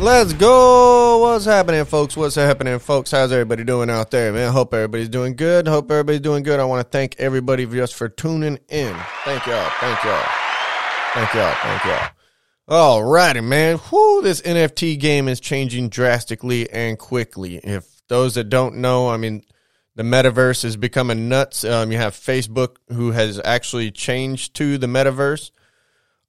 Let's 0.00 0.32
go. 0.32 1.18
What's 1.18 1.44
happening, 1.44 1.84
folks? 1.84 2.16
What's 2.16 2.36
happening, 2.36 2.78
folks? 2.78 3.10
How's 3.10 3.32
everybody 3.32 3.64
doing 3.64 3.90
out 3.90 4.12
there, 4.12 4.32
man? 4.32 4.52
Hope 4.52 4.72
everybody's 4.72 5.08
doing 5.08 5.34
good. 5.34 5.66
Hope 5.66 5.90
everybody's 5.90 6.20
doing 6.20 6.44
good. 6.44 6.60
I 6.60 6.64
want 6.66 6.86
to 6.86 6.88
thank 6.88 7.16
everybody 7.18 7.66
just 7.66 7.94
for 7.94 8.08
tuning 8.08 8.60
in. 8.68 8.96
Thank 9.24 9.44
y'all. 9.44 9.70
Thank 9.80 10.04
y'all. 10.04 10.24
Thank 11.14 11.34
y'all. 11.34 11.52
Thank 11.52 11.84
y'all. 11.84 12.10
All 12.68 13.02
righty, 13.02 13.40
man. 13.40 13.80
Whoo, 13.90 14.22
this 14.22 14.40
NFT 14.42 15.00
game 15.00 15.26
is 15.26 15.40
changing 15.40 15.88
drastically 15.88 16.70
and 16.70 16.96
quickly. 16.96 17.56
If 17.56 17.84
those 18.06 18.36
that 18.36 18.44
don't 18.44 18.76
know, 18.76 19.08
I 19.08 19.16
mean, 19.16 19.42
the 19.96 20.04
metaverse 20.04 20.64
is 20.64 20.76
becoming 20.76 21.28
nuts. 21.28 21.64
Um, 21.64 21.90
you 21.90 21.98
have 21.98 22.14
Facebook, 22.14 22.76
who 22.88 23.10
has 23.10 23.40
actually 23.44 23.90
changed 23.90 24.54
to 24.54 24.78
the 24.78 24.86
metaverse. 24.86 25.50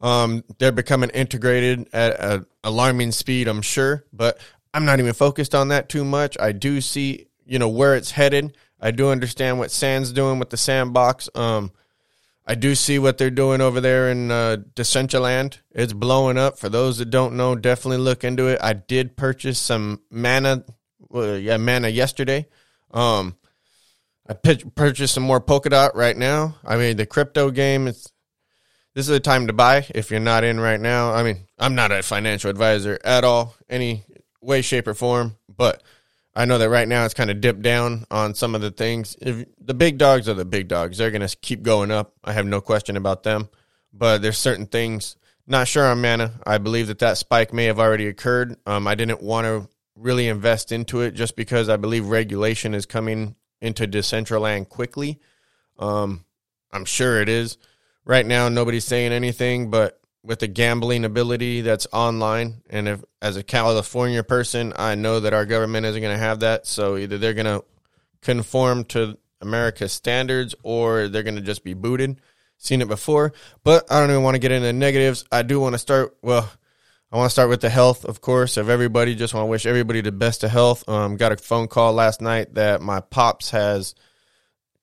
Um, 0.01 0.43
they're 0.59 0.71
becoming 0.71 1.09
integrated 1.09 1.89
at 1.93 2.19
an 2.19 2.45
alarming 2.63 3.11
speed, 3.11 3.47
I'm 3.47 3.61
sure, 3.61 4.05
but 4.13 4.39
I'm 4.73 4.85
not 4.85 4.99
even 4.99 5.13
focused 5.13 5.53
on 5.53 5.69
that 5.69 5.89
too 5.89 6.05
much. 6.05 6.37
I 6.39 6.51
do 6.51 6.79
see, 6.81 7.27
you 7.45 7.59
know, 7.59 7.69
where 7.69 7.95
it's 7.95 8.11
headed. 8.11 8.55
I 8.79 8.91
do 8.91 9.09
understand 9.09 9.59
what 9.59 9.71
Sand's 9.71 10.13
doing 10.13 10.39
with 10.39 10.51
the 10.51 10.57
sandbox. 10.57 11.29
Um, 11.35 11.71
I 12.45 12.55
do 12.55 12.73
see 12.75 12.97
what 12.97 13.17
they're 13.17 13.29
doing 13.29 13.61
over 13.61 13.81
there 13.81 14.09
in 14.09 14.31
uh, 14.31 14.57
Decentraland. 14.73 15.59
It's 15.71 15.93
blowing 15.93 16.37
up. 16.37 16.57
For 16.57 16.69
those 16.69 16.97
that 16.97 17.09
don't 17.09 17.35
know, 17.35 17.55
definitely 17.55 17.97
look 17.97 18.23
into 18.23 18.47
it. 18.47 18.59
I 18.61 18.73
did 18.73 19.17
purchase 19.17 19.59
some 19.59 20.01
mana, 20.09 20.63
well, 21.09 21.37
yeah, 21.37 21.57
mana 21.57 21.89
yesterday. 21.89 22.47
Um, 22.91 23.35
I 24.27 24.33
purchased 24.33 25.13
some 25.13 25.23
more 25.23 25.41
Polkadot 25.41 25.93
right 25.93 26.15
now. 26.15 26.55
I 26.63 26.77
mean, 26.77 26.97
the 26.97 27.05
crypto 27.05 27.51
game 27.51 27.87
is 27.87 28.11
this 28.95 29.07
is 29.07 29.15
a 29.15 29.19
time 29.19 29.47
to 29.47 29.53
buy 29.53 29.85
if 29.93 30.11
you're 30.11 30.19
not 30.19 30.43
in 30.43 30.59
right 30.59 30.79
now. 30.79 31.13
I 31.13 31.23
mean, 31.23 31.47
I'm 31.57 31.75
not 31.75 31.91
a 31.91 32.01
financial 32.03 32.49
advisor 32.49 32.99
at 33.03 33.23
all, 33.23 33.55
any 33.69 34.03
way, 34.41 34.61
shape, 34.61 34.87
or 34.87 34.93
form, 34.93 35.35
but 35.55 35.83
I 36.35 36.45
know 36.45 36.57
that 36.57 36.69
right 36.69 36.87
now 36.87 37.05
it's 37.05 37.13
kind 37.13 37.29
of 37.29 37.41
dipped 37.41 37.61
down 37.61 38.05
on 38.09 38.33
some 38.33 38.55
of 38.55 38.61
the 38.61 38.71
things. 38.71 39.15
If 39.21 39.45
the 39.59 39.73
big 39.73 39.97
dogs 39.97 40.29
are 40.29 40.33
the 40.33 40.45
big 40.45 40.67
dogs, 40.67 40.97
they're 40.97 41.11
going 41.11 41.27
to 41.27 41.37
keep 41.37 41.63
going 41.63 41.91
up. 41.91 42.13
I 42.23 42.33
have 42.33 42.45
no 42.45 42.61
question 42.61 42.97
about 42.97 43.23
them. 43.23 43.49
But 43.91 44.21
there's 44.21 44.37
certain 44.37 44.67
things. 44.67 45.17
Not 45.47 45.67
sure 45.67 45.85
on 45.85 46.01
mana. 46.01 46.33
I 46.45 46.59
believe 46.59 46.87
that 46.87 46.99
that 46.99 47.17
spike 47.17 47.51
may 47.53 47.65
have 47.65 47.79
already 47.79 48.07
occurred. 48.07 48.55
Um, 48.65 48.87
I 48.87 48.95
didn't 48.95 49.21
want 49.21 49.45
to 49.45 49.67
really 49.95 50.27
invest 50.27 50.71
into 50.71 51.01
it 51.01 51.11
just 51.11 51.35
because 51.35 51.69
I 51.69 51.77
believe 51.77 52.05
regulation 52.05 52.73
is 52.73 52.85
coming 52.85 53.35
into 53.59 53.87
Decentraland 53.87 54.69
quickly. 54.69 55.19
Um, 55.77 56.23
I'm 56.71 56.85
sure 56.85 57.21
it 57.21 57.29
is. 57.29 57.57
Right 58.09 58.25
now, 58.25 58.49
nobody's 58.49 58.85
saying 58.85 59.11
anything, 59.11 59.69
but 59.69 59.99
with 60.23 60.39
the 60.39 60.47
gambling 60.47 61.05
ability 61.05 61.61
that's 61.61 61.85
online, 61.93 62.63
and 62.67 62.87
if 62.87 63.03
as 63.21 63.37
a 63.37 63.43
California 63.43 64.23
person, 64.23 64.73
I 64.75 64.95
know 64.95 65.19
that 65.19 65.35
our 65.35 65.45
government 65.45 65.85
isn't 65.85 66.01
going 66.01 66.15
to 66.15 66.19
have 66.19 66.39
that. 66.39 66.65
So 66.65 66.97
either 66.97 67.19
they're 67.19 67.35
going 67.35 67.45
to 67.45 67.63
conform 68.23 68.85
to 68.85 69.19
America's 69.41 69.93
standards, 69.93 70.55
or 70.63 71.07
they're 71.07 71.21
going 71.21 71.35
to 71.35 71.41
just 71.43 71.63
be 71.63 71.75
booted. 71.75 72.19
Seen 72.57 72.81
it 72.81 72.87
before, 72.87 73.31
but 73.63 73.85
I 73.91 73.99
don't 73.99 74.09
even 74.09 74.23
want 74.23 74.33
to 74.33 74.39
get 74.39 74.53
into 74.53 74.65
the 74.65 74.73
negatives. 74.73 75.23
I 75.31 75.43
do 75.43 75.59
want 75.59 75.75
to 75.75 75.79
start. 75.79 76.17
Well, 76.23 76.51
I 77.11 77.15
want 77.17 77.27
to 77.27 77.31
start 77.31 77.49
with 77.49 77.61
the 77.61 77.69
health, 77.69 78.05
of 78.05 78.21
course, 78.21 78.57
of 78.57 78.69
everybody. 78.69 79.13
Just 79.13 79.35
want 79.35 79.43
to 79.43 79.49
wish 79.49 79.67
everybody 79.67 80.01
the 80.01 80.11
best 80.11 80.43
of 80.43 80.49
health. 80.49 80.89
Um, 80.89 81.15
got 81.15 81.31
a 81.31 81.37
phone 81.37 81.67
call 81.67 81.93
last 81.93 82.21
night 82.21 82.55
that 82.55 82.81
my 82.81 83.01
pops 83.01 83.51
has 83.51 83.93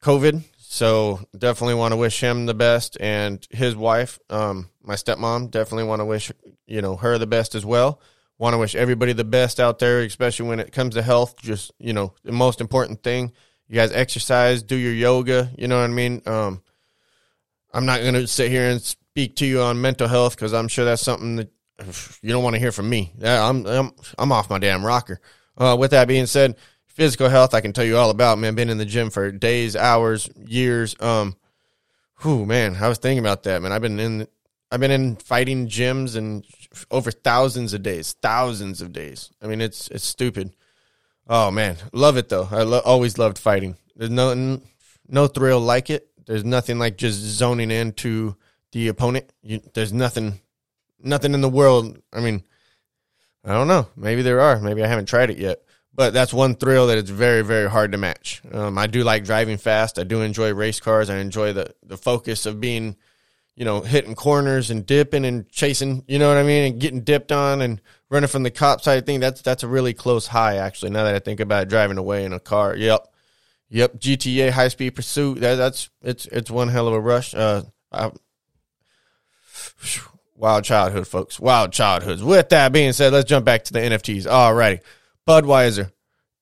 COVID, 0.00 0.44
so 0.76 1.26
definitely 1.36 1.76
want 1.76 1.92
to 1.92 1.96
wish 1.96 2.20
him 2.20 2.44
the 2.44 2.52
best 2.52 2.98
and 3.00 3.46
his 3.50 3.74
wife, 3.74 4.18
um, 4.28 4.68
my 4.82 4.92
stepmom, 4.92 5.50
definitely 5.50 5.84
want 5.84 6.00
to 6.00 6.04
wish 6.04 6.30
you 6.66 6.82
know 6.82 6.96
her 6.96 7.16
the 7.16 7.26
best 7.26 7.54
as 7.54 7.64
well. 7.64 7.98
Want 8.36 8.52
to 8.52 8.58
wish 8.58 8.74
everybody 8.74 9.14
the 9.14 9.24
best 9.24 9.58
out 9.58 9.78
there, 9.78 10.00
especially 10.00 10.48
when 10.48 10.60
it 10.60 10.72
comes 10.72 10.94
to 10.94 11.02
health. 11.02 11.40
Just 11.40 11.72
you 11.78 11.94
know, 11.94 12.12
the 12.24 12.32
most 12.32 12.60
important 12.60 13.02
thing. 13.02 13.32
You 13.68 13.76
guys 13.76 13.90
exercise, 13.90 14.62
do 14.62 14.76
your 14.76 14.92
yoga. 14.92 15.50
You 15.56 15.66
know 15.66 15.78
what 15.78 15.84
I 15.84 15.94
mean. 15.94 16.20
Um, 16.26 16.62
I'm 17.72 17.86
not 17.86 18.02
gonna 18.02 18.26
sit 18.26 18.50
here 18.50 18.68
and 18.68 18.82
speak 18.82 19.36
to 19.36 19.46
you 19.46 19.62
on 19.62 19.80
mental 19.80 20.08
health 20.08 20.36
because 20.36 20.52
I'm 20.52 20.68
sure 20.68 20.84
that's 20.84 21.00
something 21.00 21.36
that 21.36 21.50
you 22.20 22.32
don't 22.32 22.44
want 22.44 22.52
to 22.52 22.60
hear 22.60 22.72
from 22.72 22.90
me. 22.90 23.14
I'm 23.24 23.66
I'm 23.66 23.92
I'm 24.18 24.30
off 24.30 24.50
my 24.50 24.58
damn 24.58 24.84
rocker. 24.84 25.22
Uh, 25.56 25.74
with 25.78 25.92
that 25.92 26.06
being 26.06 26.26
said, 26.26 26.54
physical 26.96 27.28
health, 27.28 27.52
I 27.52 27.60
can 27.60 27.74
tell 27.74 27.84
you 27.84 27.98
all 27.98 28.08
about, 28.08 28.38
man. 28.38 28.54
Been 28.54 28.70
in 28.70 28.78
the 28.78 28.86
gym 28.86 29.10
for 29.10 29.30
days, 29.30 29.76
hours, 29.76 30.30
years. 30.46 30.96
Um, 30.98 31.36
whew, 32.22 32.46
man, 32.46 32.74
I 32.76 32.88
was 32.88 32.98
thinking 32.98 33.18
about 33.18 33.42
that, 33.42 33.60
man. 33.60 33.70
I've 33.70 33.82
been 33.82 34.00
in, 34.00 34.26
I've 34.72 34.80
been 34.80 34.90
in 34.90 35.16
fighting 35.16 35.68
gyms 35.68 36.16
and 36.16 36.44
over 36.90 37.10
thousands 37.10 37.74
of 37.74 37.82
days, 37.82 38.14
thousands 38.22 38.80
of 38.80 38.92
days. 38.92 39.30
I 39.42 39.46
mean, 39.46 39.60
it's 39.60 39.88
it's 39.88 40.04
stupid. 40.04 40.56
Oh 41.28 41.50
man, 41.50 41.76
love 41.92 42.16
it 42.16 42.30
though. 42.30 42.48
I 42.50 42.62
lo- 42.62 42.82
always 42.84 43.18
loved 43.18 43.38
fighting. 43.38 43.76
There's 43.94 44.10
no 44.10 44.60
no 45.06 45.26
thrill 45.26 45.60
like 45.60 45.90
it. 45.90 46.08
There's 46.24 46.44
nothing 46.44 46.78
like 46.78 46.96
just 46.96 47.18
zoning 47.18 47.70
into 47.70 48.36
the 48.72 48.88
opponent. 48.88 49.30
You, 49.42 49.60
there's 49.74 49.92
nothing, 49.92 50.40
nothing 50.98 51.34
in 51.34 51.40
the 51.42 51.48
world. 51.48 51.98
I 52.12 52.20
mean, 52.20 52.42
I 53.44 53.52
don't 53.52 53.68
know. 53.68 53.86
Maybe 53.96 54.22
there 54.22 54.40
are. 54.40 54.58
Maybe 54.58 54.82
I 54.82 54.88
haven't 54.88 55.06
tried 55.06 55.30
it 55.30 55.38
yet 55.38 55.60
but 55.96 56.12
that's 56.12 56.32
one 56.32 56.54
thrill 56.54 56.88
that 56.88 56.98
it's 56.98 57.10
very 57.10 57.42
very 57.42 57.68
hard 57.68 57.92
to 57.92 57.98
match. 57.98 58.42
Um, 58.52 58.76
I 58.76 58.86
do 58.86 59.02
like 59.02 59.24
driving 59.24 59.56
fast. 59.56 59.98
I 59.98 60.04
do 60.04 60.20
enjoy 60.20 60.52
race 60.52 60.78
cars. 60.78 61.08
I 61.08 61.16
enjoy 61.16 61.54
the 61.54 61.74
the 61.82 61.96
focus 61.96 62.44
of 62.44 62.60
being, 62.60 62.96
you 63.56 63.64
know, 63.64 63.80
hitting 63.80 64.14
corners 64.14 64.70
and 64.70 64.84
dipping 64.84 65.24
and 65.24 65.48
chasing. 65.48 66.04
You 66.06 66.18
know 66.18 66.28
what 66.28 66.36
I 66.36 66.42
mean? 66.42 66.72
And 66.72 66.80
getting 66.80 67.00
dipped 67.00 67.32
on 67.32 67.62
and 67.62 67.80
running 68.10 68.28
from 68.28 68.42
the 68.42 68.50
cop 68.50 68.82
side 68.82 69.06
thing. 69.06 69.20
That's 69.20 69.40
that's 69.40 69.62
a 69.62 69.68
really 69.68 69.94
close 69.94 70.26
high 70.26 70.58
actually. 70.58 70.90
Now 70.90 71.04
that 71.04 71.14
I 71.14 71.18
think 71.18 71.40
about 71.40 71.62
it, 71.62 71.68
driving 71.70 71.98
away 71.98 72.24
in 72.24 72.34
a 72.34 72.40
car. 72.40 72.76
Yep, 72.76 73.08
yep. 73.70 73.98
GTA 73.98 74.50
high 74.50 74.68
speed 74.68 74.90
pursuit. 74.90 75.40
That, 75.40 75.54
that's 75.54 75.88
it's 76.02 76.26
it's 76.26 76.50
one 76.50 76.68
hell 76.68 76.88
of 76.88 76.94
a 76.94 77.00
rush. 77.00 77.34
Uh, 77.34 77.62
I, 77.90 78.10
wild 80.36 80.64
childhood, 80.64 81.08
folks. 81.08 81.40
Wild 81.40 81.72
childhoods. 81.72 82.22
With 82.22 82.50
that 82.50 82.72
being 82.72 82.92
said, 82.92 83.14
let's 83.14 83.28
jump 83.28 83.46
back 83.46 83.64
to 83.64 83.72
the 83.72 83.80
NFTs. 83.80 84.24
Alrighty. 84.24 84.80
Budweiser, 85.26 85.92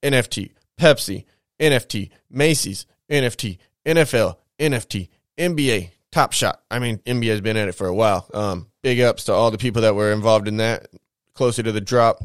NFT, 0.03 0.53
Pepsi, 0.78 1.25
NFT, 1.61 2.11
Macy's, 2.31 2.87
NFT, 3.11 3.59
NFL, 3.87 4.37
NFT, 4.59 5.09
NBA, 5.39 5.91
Top 6.12 6.33
Shot. 6.33 6.61
I 6.71 6.78
mean, 6.78 6.99
NBA 6.99 7.31
has 7.31 7.41
been 7.41 7.56
at 7.56 7.69
it 7.69 7.75
for 7.75 7.87
a 7.87 7.94
while. 7.94 8.28
Um, 8.34 8.69
big 8.83 9.00
ups 9.00 9.25
to 9.25 9.33
all 9.33 9.50
the 9.50 9.59
people 9.59 9.83
that 9.83 9.94
were 9.94 10.12
involved 10.12 10.49
in 10.49 10.59
that. 10.59 10.87
Closer 11.34 11.62
to 11.62 11.73
the 11.73 11.81
drop. 11.81 12.23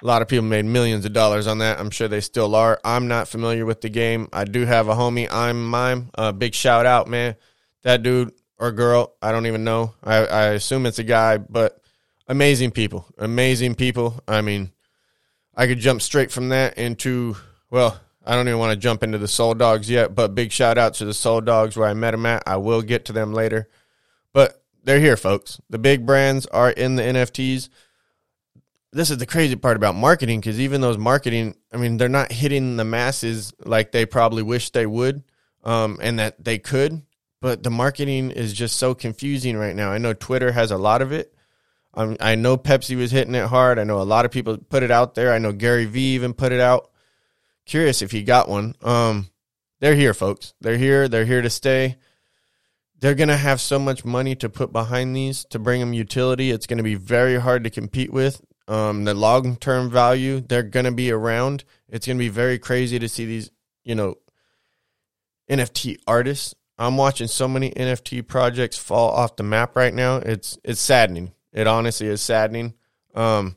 A 0.00 0.06
lot 0.06 0.22
of 0.22 0.28
people 0.28 0.44
made 0.44 0.64
millions 0.64 1.04
of 1.04 1.12
dollars 1.12 1.46
on 1.46 1.58
that. 1.58 1.78
I'm 1.78 1.90
sure 1.90 2.08
they 2.08 2.20
still 2.20 2.54
are. 2.54 2.80
I'm 2.84 3.08
not 3.08 3.28
familiar 3.28 3.66
with 3.66 3.80
the 3.80 3.88
game. 3.88 4.28
I 4.32 4.44
do 4.44 4.64
have 4.64 4.88
a 4.88 4.94
homie, 4.94 5.28
I'm 5.30 5.68
Mime. 5.68 6.10
Uh, 6.16 6.32
big 6.32 6.54
shout 6.54 6.86
out, 6.86 7.08
man. 7.08 7.36
That 7.82 8.02
dude 8.02 8.32
or 8.58 8.72
girl, 8.72 9.14
I 9.22 9.32
don't 9.32 9.46
even 9.46 9.64
know. 9.64 9.94
I, 10.02 10.16
I 10.26 10.42
assume 10.50 10.86
it's 10.86 10.98
a 10.98 11.04
guy, 11.04 11.38
but 11.38 11.80
amazing 12.28 12.70
people, 12.70 13.06
amazing 13.18 13.74
people. 13.74 14.20
I 14.28 14.42
mean, 14.42 14.70
I 15.56 15.66
could 15.66 15.78
jump 15.78 16.02
straight 16.02 16.30
from 16.30 16.50
that 16.50 16.78
into 16.78 17.36
well, 17.70 17.98
I 18.24 18.34
don't 18.34 18.46
even 18.46 18.60
want 18.60 18.72
to 18.72 18.76
jump 18.76 19.02
into 19.02 19.18
the 19.18 19.28
Soul 19.28 19.54
Dogs 19.54 19.90
yet, 19.90 20.14
but 20.14 20.34
big 20.34 20.52
shout 20.52 20.78
out 20.78 20.94
to 20.94 21.04
the 21.04 21.14
Soul 21.14 21.40
Dogs 21.40 21.76
where 21.76 21.88
I 21.88 21.94
met 21.94 22.12
them 22.12 22.26
at. 22.26 22.42
I 22.46 22.56
will 22.56 22.82
get 22.82 23.06
to 23.06 23.12
them 23.12 23.32
later, 23.32 23.68
but 24.32 24.62
they're 24.84 25.00
here, 25.00 25.16
folks. 25.16 25.60
The 25.70 25.78
big 25.78 26.06
brands 26.06 26.46
are 26.46 26.70
in 26.70 26.96
the 26.96 27.02
NFTs. 27.02 27.68
This 28.92 29.10
is 29.10 29.18
the 29.18 29.26
crazy 29.26 29.56
part 29.56 29.76
about 29.76 29.94
marketing 29.94 30.40
because 30.40 30.60
even 30.60 30.80
those 30.80 30.96
marketing, 30.96 31.56
I 31.72 31.76
mean, 31.76 31.96
they're 31.96 32.08
not 32.08 32.32
hitting 32.32 32.76
the 32.76 32.84
masses 32.84 33.52
like 33.64 33.92
they 33.92 34.06
probably 34.06 34.42
wish 34.42 34.70
they 34.70 34.86
would, 34.86 35.22
um, 35.64 35.98
and 36.00 36.18
that 36.18 36.42
they 36.42 36.58
could. 36.58 37.02
But 37.40 37.62
the 37.62 37.70
marketing 37.70 38.30
is 38.30 38.52
just 38.52 38.76
so 38.76 38.94
confusing 38.94 39.56
right 39.56 39.76
now. 39.76 39.90
I 39.90 39.98
know 39.98 40.12
Twitter 40.12 40.52
has 40.52 40.70
a 40.70 40.78
lot 40.78 41.02
of 41.02 41.12
it, 41.12 41.34
um, 41.94 42.16
I 42.20 42.34
know 42.34 42.56
Pepsi 42.56 42.96
was 42.96 43.10
hitting 43.10 43.34
it 43.34 43.46
hard. 43.46 43.78
I 43.78 43.84
know 43.84 44.00
a 44.00 44.04
lot 44.04 44.24
of 44.24 44.30
people 44.30 44.56
put 44.56 44.82
it 44.82 44.90
out 44.90 45.14
there. 45.14 45.32
I 45.32 45.38
know 45.38 45.52
Gary 45.52 45.84
Vee 45.84 46.14
even 46.14 46.34
put 46.34 46.52
it 46.52 46.60
out. 46.60 46.90
Curious 47.66 48.02
if 48.02 48.10
he 48.10 48.22
got 48.22 48.48
one. 48.48 48.74
Um, 48.82 49.28
they're 49.80 49.94
here, 49.94 50.14
folks. 50.14 50.54
They're 50.60 50.78
here. 50.78 51.08
They're 51.08 51.24
here 51.24 51.42
to 51.42 51.50
stay. 51.50 51.96
They're 53.00 53.14
going 53.14 53.28
to 53.28 53.36
have 53.36 53.60
so 53.60 53.78
much 53.78 54.04
money 54.04 54.34
to 54.36 54.48
put 54.48 54.72
behind 54.72 55.14
these 55.14 55.44
to 55.46 55.58
bring 55.58 55.80
them 55.80 55.92
utility. 55.92 56.50
It's 56.50 56.66
going 56.66 56.78
to 56.78 56.84
be 56.84 56.96
very 56.96 57.40
hard 57.40 57.64
to 57.64 57.70
compete 57.70 58.12
with. 58.12 58.40
Um, 58.66 59.04
the 59.04 59.14
long 59.14 59.56
term 59.56 59.90
value, 59.90 60.40
they're 60.40 60.62
going 60.62 60.84
to 60.84 60.92
be 60.92 61.10
around. 61.10 61.64
It's 61.88 62.06
going 62.06 62.18
to 62.18 62.24
be 62.24 62.28
very 62.28 62.58
crazy 62.58 62.98
to 62.98 63.08
see 63.08 63.24
these, 63.24 63.50
you 63.84 63.94
know, 63.94 64.16
NFT 65.48 65.98
artists. 66.06 66.54
I'm 66.78 66.96
watching 66.96 67.28
so 67.28 67.48
many 67.48 67.70
NFT 67.70 68.26
projects 68.26 68.78
fall 68.78 69.10
off 69.10 69.36
the 69.36 69.42
map 69.42 69.74
right 69.74 69.94
now. 69.94 70.16
It's 70.16 70.58
it's 70.62 70.80
saddening. 70.80 71.32
It 71.52 71.66
honestly 71.66 72.06
is 72.06 72.20
saddening. 72.20 72.74
Um, 73.14 73.56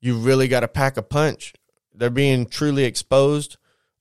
you 0.00 0.18
really 0.18 0.48
got 0.48 0.60
to 0.60 0.68
pack 0.68 0.96
a 0.96 1.02
punch. 1.02 1.54
They're 1.94 2.10
being 2.10 2.46
truly 2.46 2.84
exposed. 2.84 3.56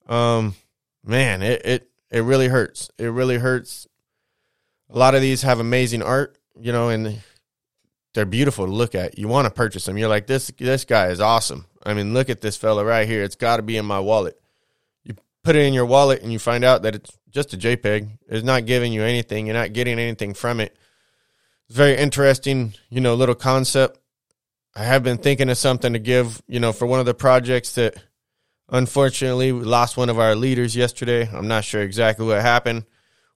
Um, 0.08 0.56
man, 1.04 1.42
it, 1.42 1.66
it 1.66 1.90
it 2.12 2.22
really 2.22 2.48
hurts. 2.48 2.90
It 2.98 3.06
really 3.06 3.38
hurts. 3.38 3.88
A 4.90 4.98
lot 4.98 5.16
of 5.16 5.22
these 5.22 5.42
have 5.42 5.60
amazing 5.60 6.04
art, 6.04 6.38
you 6.60 6.72
know, 6.72 6.90
and 6.90 7.22
they're 8.14 8.26
beautiful 8.26 8.66
to 8.66 8.72
look 8.72 8.96
at. 8.96 9.18
You 9.18 9.28
want 9.28 9.48
to 9.48 9.54
purchase 9.54 9.86
them. 9.86 9.98
You're 9.98 10.10
like, 10.10 10.28
this 10.28 10.52
this 10.58 10.86
guy 10.86 11.08
is 11.08 11.20
awesome. 11.20 11.66
I 11.86 11.94
mean, 11.94 12.14
look 12.14 12.30
at 12.30 12.42
this 12.42 12.58
fella 12.58 12.86
right 12.86 13.08
here. 13.08 13.24
It's 13.24 13.36
got 13.36 13.58
to 13.58 13.64
be 13.64 13.78
in 13.78 13.86
my 13.86 14.00
wallet. 14.00 14.40
You 15.04 15.16
put 15.44 15.56
it 15.56 15.66
in 15.66 15.74
your 15.74 15.86
wallet 15.86 16.22
and 16.22 16.32
you 16.32 16.40
find 16.40 16.64
out 16.64 16.84
that 16.84 16.96
it's 16.96 17.18
just 17.30 17.54
a 17.54 17.58
JPEG. 17.58 18.20
It's 18.28 18.46
not 18.46 18.66
giving 18.66 18.94
you 18.94 19.04
anything. 19.04 19.48
You're 19.48 19.56
not 19.56 19.74
getting 19.74 20.00
anything 20.00 20.34
from 20.34 20.60
it. 20.60 20.78
Very 21.74 21.98
interesting, 21.98 22.76
you 22.92 23.02
know, 23.02 23.16
little 23.16 23.34
concept. 23.34 23.98
I 24.76 24.84
have 24.84 25.02
been 25.02 25.18
thinking 25.18 25.50
of 25.50 25.58
something 25.58 25.94
to 25.94 25.98
give, 25.98 26.40
you 26.48 26.60
know, 26.60 26.72
for 26.72 26.86
one 26.86 27.00
of 27.00 27.08
the 27.08 27.16
projects 27.16 27.74
that 27.74 27.96
unfortunately 28.70 29.52
we 29.52 29.64
lost 29.64 29.98
one 29.98 30.10
of 30.10 30.20
our 30.20 30.36
leaders 30.36 30.76
yesterday. 30.76 31.28
I'm 31.28 31.48
not 31.48 31.64
sure 31.64 31.82
exactly 31.82 32.28
what 32.28 32.40
happened. 32.44 32.86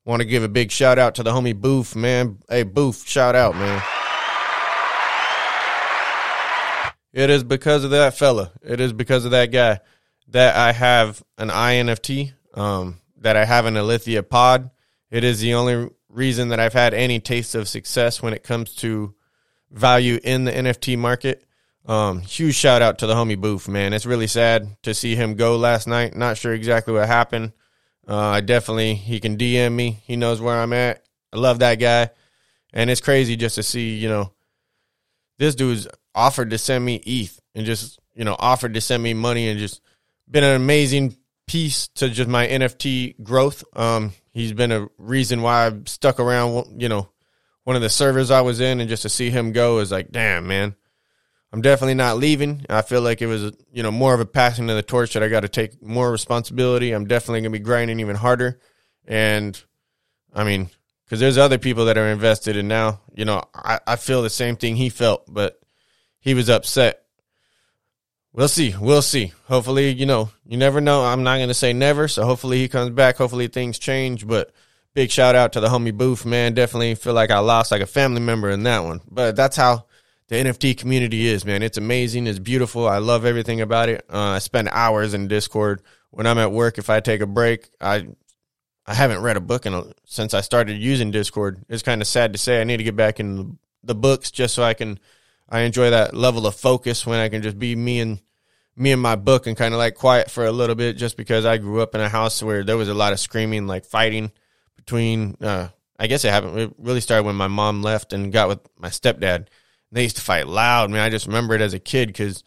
Want 0.05 0.21
to 0.21 0.27
give 0.27 0.43
a 0.43 0.47
big 0.47 0.71
shout 0.71 0.99
out 0.99 1.15
to 1.15 1.23
the 1.23 1.31
homie 1.31 1.59
Boof, 1.59 1.95
man. 1.95 2.37
Hey, 2.47 2.61
Boof, 2.61 3.07
shout 3.07 3.33
out, 3.35 3.55
man. 3.55 3.81
It 7.13 7.31
is 7.31 7.43
because 7.43 7.85
of 7.85 7.89
that 7.89 8.19
fella. 8.19 8.51
It 8.61 8.79
is 8.79 8.93
because 8.93 9.25
of 9.25 9.31
that 9.31 9.47
guy 9.47 9.79
that 10.27 10.55
I 10.55 10.73
have 10.73 11.23
an 11.39 11.49
INFT, 11.49 12.33
um, 12.53 12.99
that 13.17 13.35
I 13.35 13.45
have 13.45 13.65
an 13.65 13.77
Alethea 13.77 14.21
pod. 14.21 14.69
It 15.09 15.23
is 15.23 15.39
the 15.39 15.55
only 15.55 15.89
reason 16.09 16.49
that 16.49 16.59
I've 16.59 16.73
had 16.73 16.93
any 16.93 17.19
taste 17.19 17.55
of 17.55 17.67
success 17.67 18.21
when 18.21 18.33
it 18.33 18.43
comes 18.43 18.75
to 18.75 19.13
value 19.71 20.19
in 20.23 20.45
the 20.45 20.51
NFT 20.51 20.97
market. 20.97 21.43
Um, 21.85 22.21
huge 22.21 22.55
shout 22.55 22.81
out 22.81 22.99
to 22.99 23.07
the 23.07 23.13
homie 23.13 23.39
Boof, 23.39 23.67
man. 23.67 23.93
It's 23.93 24.05
really 24.05 24.27
sad 24.27 24.75
to 24.83 24.93
see 24.93 25.15
him 25.15 25.35
go 25.35 25.57
last 25.57 25.87
night. 25.87 26.15
Not 26.15 26.37
sure 26.37 26.53
exactly 26.53 26.93
what 26.93 27.07
happened. 27.07 27.53
Uh, 28.07 28.17
I 28.17 28.41
definitely, 28.41 28.95
he 28.95 29.19
can 29.19 29.37
DM 29.37 29.73
me. 29.73 29.99
He 30.03 30.15
knows 30.15 30.41
where 30.41 30.59
I'm 30.59 30.73
at. 30.73 31.03
I 31.31 31.37
love 31.37 31.59
that 31.59 31.75
guy. 31.75 32.09
And 32.73 32.89
it's 32.89 33.01
crazy 33.01 33.35
just 33.35 33.55
to 33.55 33.63
see, 33.63 33.95
you 33.95 34.09
know, 34.09 34.33
this 35.39 35.55
dude's 35.55 35.87
offered 36.13 36.49
to 36.49 36.57
send 36.57 36.83
me 36.83 36.95
ETH 37.05 37.39
and 37.55 37.65
just, 37.65 37.99
you 38.13 38.23
know, 38.23 38.35
offered 38.37 38.73
to 38.73 38.81
send 38.81 39.01
me 39.01 39.13
money 39.13 39.47
and 39.49 39.59
just 39.59 39.81
been 40.29 40.43
an 40.43 40.55
amazing 40.55 41.15
piece 41.47 41.87
to 41.87 42.09
just 42.09 42.29
my 42.29 42.47
NFT 42.47 43.23
growth. 43.23 43.63
Um, 43.73 44.11
he's 44.37 44.53
been 44.53 44.71
a 44.71 44.87
reason 44.99 45.41
why 45.41 45.65
I've 45.65 45.89
stuck 45.89 46.19
around, 46.19 46.79
you 46.79 46.87
know, 46.87 47.09
one 47.63 47.75
of 47.75 47.81
the 47.81 47.89
servers 47.89 48.29
I 48.29 48.41
was 48.41 48.59
in 48.59 48.79
and 48.79 48.87
just 48.87 49.01
to 49.01 49.09
see 49.09 49.31
him 49.31 49.51
go 49.51 49.79
is 49.79 49.91
like, 49.91 50.11
damn, 50.11 50.45
man. 50.45 50.75
I'm 51.51 51.61
definitely 51.61 51.95
not 51.95 52.17
leaving. 52.17 52.63
I 52.69 52.83
feel 52.83 53.01
like 53.01 53.21
it 53.21 53.25
was, 53.25 53.51
you 53.71 53.81
know, 53.81 53.89
more 53.89 54.13
of 54.13 54.19
a 54.19 54.25
passing 54.25 54.69
of 54.69 54.75
the 54.75 54.83
torch 54.83 55.13
that 55.13 55.23
I 55.23 55.27
got 55.27 55.39
to 55.39 55.49
take 55.49 55.81
more 55.81 56.11
responsibility. 56.11 56.91
I'm 56.91 57.07
definitely 57.07 57.41
going 57.41 57.51
to 57.51 57.59
be 57.59 57.63
grinding 57.63 57.99
even 57.99 58.15
harder. 58.15 58.59
And 59.07 59.59
I 60.35 60.43
mean, 60.43 60.69
because 61.05 61.19
there's 61.19 61.39
other 61.39 61.57
people 61.57 61.85
that 61.85 61.97
are 61.97 62.09
invested 62.09 62.57
and 62.57 62.67
now, 62.67 63.01
you 63.15 63.25
know, 63.25 63.41
I, 63.55 63.79
I 63.87 63.95
feel 63.95 64.21
the 64.21 64.29
same 64.29 64.55
thing 64.55 64.75
he 64.75 64.89
felt, 64.89 65.23
but 65.27 65.59
he 66.19 66.35
was 66.35 66.47
upset. 66.47 67.01
We'll 68.37 68.47
see. 68.47 68.75
We'll 68.79 69.01
see. 69.01 69.33
Hopefully, 69.47 69.89
you 69.89 70.05
know, 70.05 70.29
you 70.45 70.57
never 70.57 70.79
know. 70.79 71.03
I'm 71.03 71.23
not 71.23 71.37
going 71.37 71.47
to 71.47 71.55
say 71.55 71.73
never. 71.73 72.07
So 72.07 72.23
hopefully 72.23 72.59
he 72.59 72.67
comes 72.67 72.91
back. 72.91 73.17
Hopefully 73.17 73.47
things 73.47 73.79
change. 73.79 74.27
But 74.27 74.51
big 74.93 75.09
shout 75.09 75.33
out 75.33 75.53
to 75.53 75.59
the 75.59 75.69
homie 75.69 75.91
Boof, 75.91 76.23
man. 76.23 76.53
Definitely 76.53 76.93
feel 76.93 77.15
like 77.15 77.31
I 77.31 77.39
lost 77.39 77.71
like 77.71 77.81
a 77.81 77.87
family 77.87 78.21
member 78.21 78.51
in 78.51 78.61
that 78.61 78.83
one. 78.83 79.01
But 79.09 79.35
that's 79.35 79.55
how 79.55 79.87
the 80.27 80.35
NFT 80.35 80.77
community 80.77 81.25
is, 81.25 81.45
man. 81.45 81.63
It's 81.63 81.79
amazing. 81.79 82.27
It's 82.27 82.37
beautiful. 82.37 82.87
I 82.87 82.99
love 82.99 83.25
everything 83.25 83.59
about 83.59 83.89
it. 83.89 84.05
Uh, 84.07 84.19
I 84.19 84.37
spend 84.37 84.69
hours 84.71 85.15
in 85.15 85.27
Discord 85.27 85.81
when 86.11 86.27
I'm 86.27 86.37
at 86.37 86.51
work. 86.51 86.77
If 86.77 86.91
I 86.91 86.99
take 86.99 87.21
a 87.21 87.25
break, 87.25 87.67
I 87.81 88.05
I 88.85 88.93
haven't 88.93 89.23
read 89.23 89.37
a 89.37 89.41
book 89.41 89.65
in 89.65 89.73
a, 89.73 89.85
since 90.05 90.35
I 90.35 90.41
started 90.41 90.77
using 90.77 91.09
Discord. 91.09 91.65
It's 91.69 91.81
kind 91.81 92.03
of 92.03 92.07
sad 92.07 92.33
to 92.33 92.37
say. 92.37 92.61
I 92.61 92.65
need 92.65 92.77
to 92.77 92.83
get 92.83 92.95
back 92.95 93.19
in 93.19 93.57
the 93.81 93.95
books 93.95 94.29
just 94.29 94.53
so 94.53 94.61
I 94.61 94.75
can. 94.75 94.99
I 95.49 95.61
enjoy 95.61 95.89
that 95.89 96.13
level 96.13 96.45
of 96.45 96.53
focus 96.53 97.03
when 97.03 97.19
I 97.19 97.29
can 97.29 97.41
just 97.41 97.57
be 97.57 97.75
me 97.75 97.99
and 97.99 98.19
me 98.77 98.91
and 98.91 99.01
my 99.01 99.15
book 99.15 99.47
and 99.47 99.57
kind 99.57 99.73
of 99.73 99.79
like 99.79 99.95
quiet 99.95 100.31
for 100.31 100.45
a 100.45 100.51
little 100.51 100.75
bit. 100.75 100.97
Just 100.97 101.17
because 101.17 101.45
I 101.45 101.57
grew 101.57 101.81
up 101.81 101.95
in 101.95 102.01
a 102.01 102.09
house 102.09 102.41
where 102.41 102.63
there 102.63 102.77
was 102.77 102.87
a 102.87 102.93
lot 102.93 103.11
of 103.11 103.19
screaming, 103.19 103.67
like 103.67 103.85
fighting 103.85 104.31
between. 104.75 105.35
Uh, 105.41 105.69
I 105.99 106.07
guess 106.07 106.23
it 106.23 106.29
happened. 106.29 106.59
It 106.59 106.73
really 106.77 107.01
started 107.01 107.23
when 107.23 107.35
my 107.35 107.47
mom 107.47 107.81
left 107.81 108.13
and 108.13 108.31
got 108.31 108.47
with 108.47 108.59
my 108.77 108.89
stepdad 108.89 109.47
they 109.91 110.03
used 110.03 110.17
to 110.17 110.21
fight 110.21 110.47
loud. 110.47 110.89
Man, 110.89 111.01
I 111.01 111.09
just 111.09 111.27
remember 111.27 111.55
it 111.55 111.61
as 111.61 111.73
a 111.73 111.79
kid 111.79 112.07
because 112.07 112.43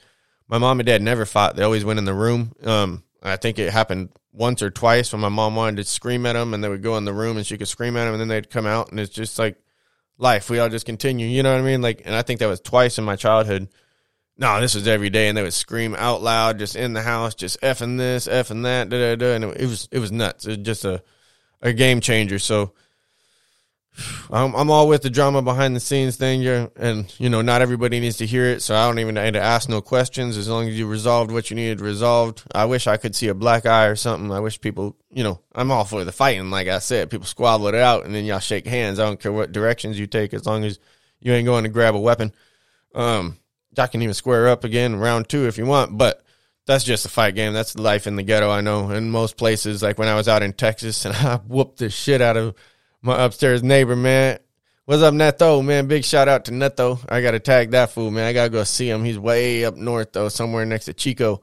my 0.49 0.59
mom 0.59 0.81
and 0.81 0.87
dad 0.87 1.03
never 1.03 1.25
fought. 1.25 1.57
They 1.57 1.63
always 1.63 1.85
went 1.85 1.99
in 1.99 2.05
the 2.05 2.15
room. 2.15 2.53
Um, 2.65 3.03
I 3.23 3.37
think 3.37 3.59
it 3.59 3.73
happened 3.73 4.11
once 4.33 4.63
or 4.63 4.71
twice 4.71 5.13
when 5.13 5.21
my 5.21 5.29
mom 5.29 5.57
wanted 5.57 5.77
to 5.77 5.85
scream 5.85 6.27
at 6.27 6.35
them, 6.35 6.55
and 6.55 6.63
they 6.63 6.69
would 6.69 6.83
go 6.83 6.97
in 6.97 7.05
the 7.05 7.13
room 7.13 7.37
and 7.37 7.47
she 7.47 7.59
could 7.59 7.69
scream 7.69 7.97
at 7.97 8.05
them, 8.05 8.15
and 8.15 8.21
then 8.21 8.29
they'd 8.29 8.51
come 8.51 8.67
out, 8.67 8.91
and 8.91 9.01
it's 9.01 9.13
just 9.13 9.39
like 9.39 9.57
life. 10.19 10.51
We 10.51 10.59
all 10.59 10.69
just 10.69 10.87
continue. 10.87 11.27
You 11.27 11.43
know 11.43 11.53
what 11.53 11.61
I 11.61 11.65
mean? 11.65 11.83
Like, 11.83 12.03
and 12.05 12.15
I 12.15 12.23
think 12.23 12.41
that 12.41 12.49
was 12.49 12.61
twice 12.61 12.99
in 12.99 13.05
my 13.05 13.17
childhood. 13.17 13.69
No, 14.41 14.59
this 14.59 14.75
was 14.75 14.89
every 14.89 15.11
day, 15.11 15.29
and 15.29 15.37
they 15.37 15.43
would 15.43 15.53
scream 15.53 15.95
out 15.95 16.23
loud, 16.23 16.59
just 16.59 16.75
in 16.75 16.95
the 16.95 17.03
house, 17.03 17.35
just 17.35 17.61
effing 17.61 17.99
this, 17.99 18.27
effing 18.27 18.63
that, 18.63 18.89
da 18.89 18.99
da 18.99 19.17
da, 19.17 19.35
and 19.35 19.45
it, 19.45 19.67
was 19.67 19.87
it 19.93 19.99
was 19.99 20.11
nuts. 20.11 20.47
It 20.47 20.49
was 20.49 20.67
just 20.67 20.85
a 20.87 21.03
a 21.63 21.75
game 21.75 22.01
changer. 22.01 22.39
So 22.39 22.73
I'm, 24.31 24.55
I'm 24.55 24.71
all 24.71 24.89
with 24.89 25.03
the 25.03 25.11
drama 25.11 25.43
behind 25.43 25.77
the 25.77 25.81
scenes 25.81 26.17
thing, 26.17 26.47
and 26.47 27.13
you 27.19 27.29
know, 27.29 27.43
not 27.43 27.61
everybody 27.61 28.01
needs 28.01 28.17
to 28.19 28.27
hear 28.27 28.47
it, 28.47 28.63
so 28.63 28.75
I 28.75 28.87
don't 28.87 28.99
even 28.99 29.17
need 29.17 29.35
to 29.35 29.43
ask 29.43 29.69
no 29.69 29.81
questions. 29.81 30.37
As 30.37 30.49
long 30.49 30.69
as 30.69 30.79
you 30.79 30.87
resolved 30.87 31.31
what 31.31 31.51
you 31.51 31.57
needed 31.57 31.83
resolved, 31.83 32.43
I 32.55 32.65
wish 32.65 32.87
I 32.87 32.97
could 32.97 33.15
see 33.15 33.29
a 33.29 33.35
black 33.35 33.67
eye 33.67 33.87
or 33.87 33.97
something. 33.97 34.33
I 34.33 34.41
wish 34.41 34.61
people, 34.61 34.97
you 35.11 35.23
know, 35.23 35.41
I'm 35.55 35.71
all 35.71 35.85
for 35.85 36.05
the 36.05 36.13
fighting. 36.13 36.51
Like 36.51 36.69
I 36.69 36.79
said, 36.79 37.11
people 37.11 37.27
squabble 37.27 37.69
it 37.69 37.75
out, 37.75 38.07
and 38.07 38.15
then 38.15 38.25
y'all 38.25 38.39
shake 38.39 38.67
hands. 38.67 38.99
I 38.99 39.05
don't 39.05 39.21
care 39.21 39.33
what 39.33 39.53
directions 39.53 39.99
you 39.99 40.07
take, 40.07 40.33
as 40.33 40.47
long 40.47 40.65
as 40.65 40.79
you 41.21 41.33
ain't 41.33 41.47
going 41.47 41.65
to 41.65 41.71
grab 41.71 41.95
a 41.95 42.01
weapon. 42.01 42.33
Um, 42.95 43.37
y'all 43.77 43.89
can 43.89 44.03
even 44.03 44.15
square 44.15 44.49
up 44.49 44.65
again 44.65 44.97
round 44.97 45.29
two 45.29 45.47
if 45.47 45.59
you 45.59 45.67
want, 45.67 45.97
but 45.97 46.23
that's 46.67 46.85
just 46.85 47.07
a 47.07 47.09
fight 47.09 47.35
game. 47.35 47.53
That's 47.53 47.77
life 47.77 48.07
in 48.07 48.17
the 48.17 48.23
ghetto. 48.23 48.51
I 48.51 48.61
know 48.61 48.91
in 48.91 49.11
most 49.11 49.37
places, 49.37 49.83
like 49.83 49.99
when 49.99 50.09
I 50.09 50.15
was 50.15 50.29
out 50.29 50.43
in 50.43 50.53
Texas, 50.53 51.05
and 51.07 51.15
I 51.15 51.37
whooped 51.37 51.79
the 51.79 51.91
shit 51.91 52.21
out 52.21 52.37
of 52.37 52.55
my 53.03 53.25
upstairs 53.25 53.63
neighbor, 53.63 53.97
man. 53.97 54.39
What's 54.85 55.03
up, 55.03 55.15
Neto, 55.15 55.63
man? 55.63 55.87
Big 55.87 56.05
shout 56.05 56.27
out 56.27 56.47
to 56.47 56.53
Neto. 56.53 56.99
I 57.09 57.23
got 57.23 57.31
to 57.31 57.39
tag 57.39 57.71
that 57.71 57.91
fool, 57.91 58.11
man. 58.11 58.25
I 58.25 58.33
got 58.33 58.45
to 58.45 58.51
go 58.51 58.65
see 58.65 58.91
him. 58.91 59.05
He's 59.05 59.19
way 59.19 59.65
up 59.65 59.77
north, 59.77 60.13
though, 60.13 60.29
somewhere 60.29 60.67
next 60.67 60.87
to 60.87 60.95
Chico. 60.95 61.43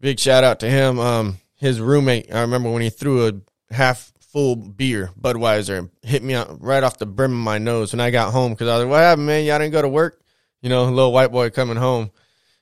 Big 0.00 0.20
shout 0.20 0.44
out 0.44 0.60
to 0.60 0.70
him. 0.70 1.00
Um, 1.00 1.38
his 1.56 1.80
roommate, 1.80 2.32
I 2.32 2.42
remember 2.42 2.70
when 2.70 2.82
he 2.82 2.90
threw 2.90 3.26
a 3.26 3.74
half 3.74 4.12
full 4.20 4.54
beer, 4.54 5.10
Budweiser, 5.20 5.78
and 5.78 5.90
hit 6.02 6.22
me 6.22 6.34
out 6.34 6.62
right 6.62 6.82
off 6.82 6.98
the 6.98 7.06
brim 7.06 7.32
of 7.32 7.38
my 7.38 7.58
nose 7.58 7.92
when 7.92 8.00
I 8.00 8.10
got 8.10 8.32
home 8.32 8.52
because 8.52 8.68
I 8.68 8.76
was 8.76 8.84
like, 8.84 8.90
what 8.90 8.98
happened, 8.98 9.26
man? 9.26 9.44
Y'all 9.44 9.58
didn't 9.58 9.72
go 9.72 9.82
to 9.82 9.88
work? 9.88 10.23
You 10.64 10.70
know, 10.70 10.86
little 10.86 11.12
white 11.12 11.30
boy 11.30 11.50
coming 11.50 11.76
home. 11.76 12.10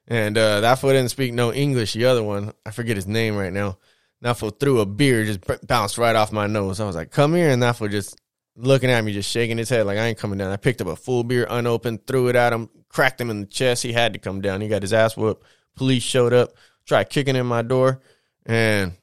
And 0.09 0.37
uh, 0.37 0.63
that 0.63 0.81
fool 0.81 0.91
didn't 0.91 1.11
speak 1.11 1.33
no 1.33 1.53
English. 1.53 1.93
The 1.93 2.07
other 2.07 2.25
one, 2.25 2.53
I 2.67 2.73
forget 2.73 2.97
his 2.97 3.07
name 3.07 3.37
right 3.37 3.53
now. 3.53 3.79
That 4.23 4.37
fool 4.37 4.51
threw 4.51 4.81
a 4.81 4.87
beer, 4.87 5.25
just 5.25 5.39
bounced 5.69 5.99
right 5.99 6.17
off 6.17 6.33
my 6.33 6.49
nose. 6.49 6.81
I 6.81 6.85
was 6.85 6.97
like, 6.97 7.13
come 7.13 7.33
here. 7.33 7.51
And 7.51 7.63
that 7.63 7.77
fool 7.77 7.87
just 7.87 8.21
looking 8.57 8.91
at 8.91 9.05
me, 9.05 9.13
just 9.13 9.31
shaking 9.31 9.57
his 9.57 9.69
head 9.69 9.87
like, 9.87 9.99
I 9.99 10.07
ain't 10.07 10.19
coming 10.19 10.37
down. 10.37 10.51
I 10.51 10.57
picked 10.57 10.81
up 10.81 10.89
a 10.89 10.97
full 10.97 11.23
beer 11.23 11.47
unopened, 11.49 12.05
threw 12.09 12.27
it 12.27 12.35
at 12.35 12.53
him, 12.53 12.69
cracked 12.89 13.21
him 13.21 13.31
in 13.31 13.39
the 13.39 13.47
chest. 13.47 13.85
He 13.85 13.93
had 13.93 14.15
to 14.15 14.19
come 14.19 14.41
down. 14.41 14.63
He 14.63 14.67
got 14.67 14.83
his 14.83 14.93
ass 14.93 15.17
whooped. 15.17 15.47
Police 15.77 16.03
showed 16.03 16.33
up, 16.33 16.55
tried 16.85 17.09
kicking 17.09 17.37
in 17.37 17.47
my 17.47 17.63
door. 17.63 18.01
And 18.45 18.95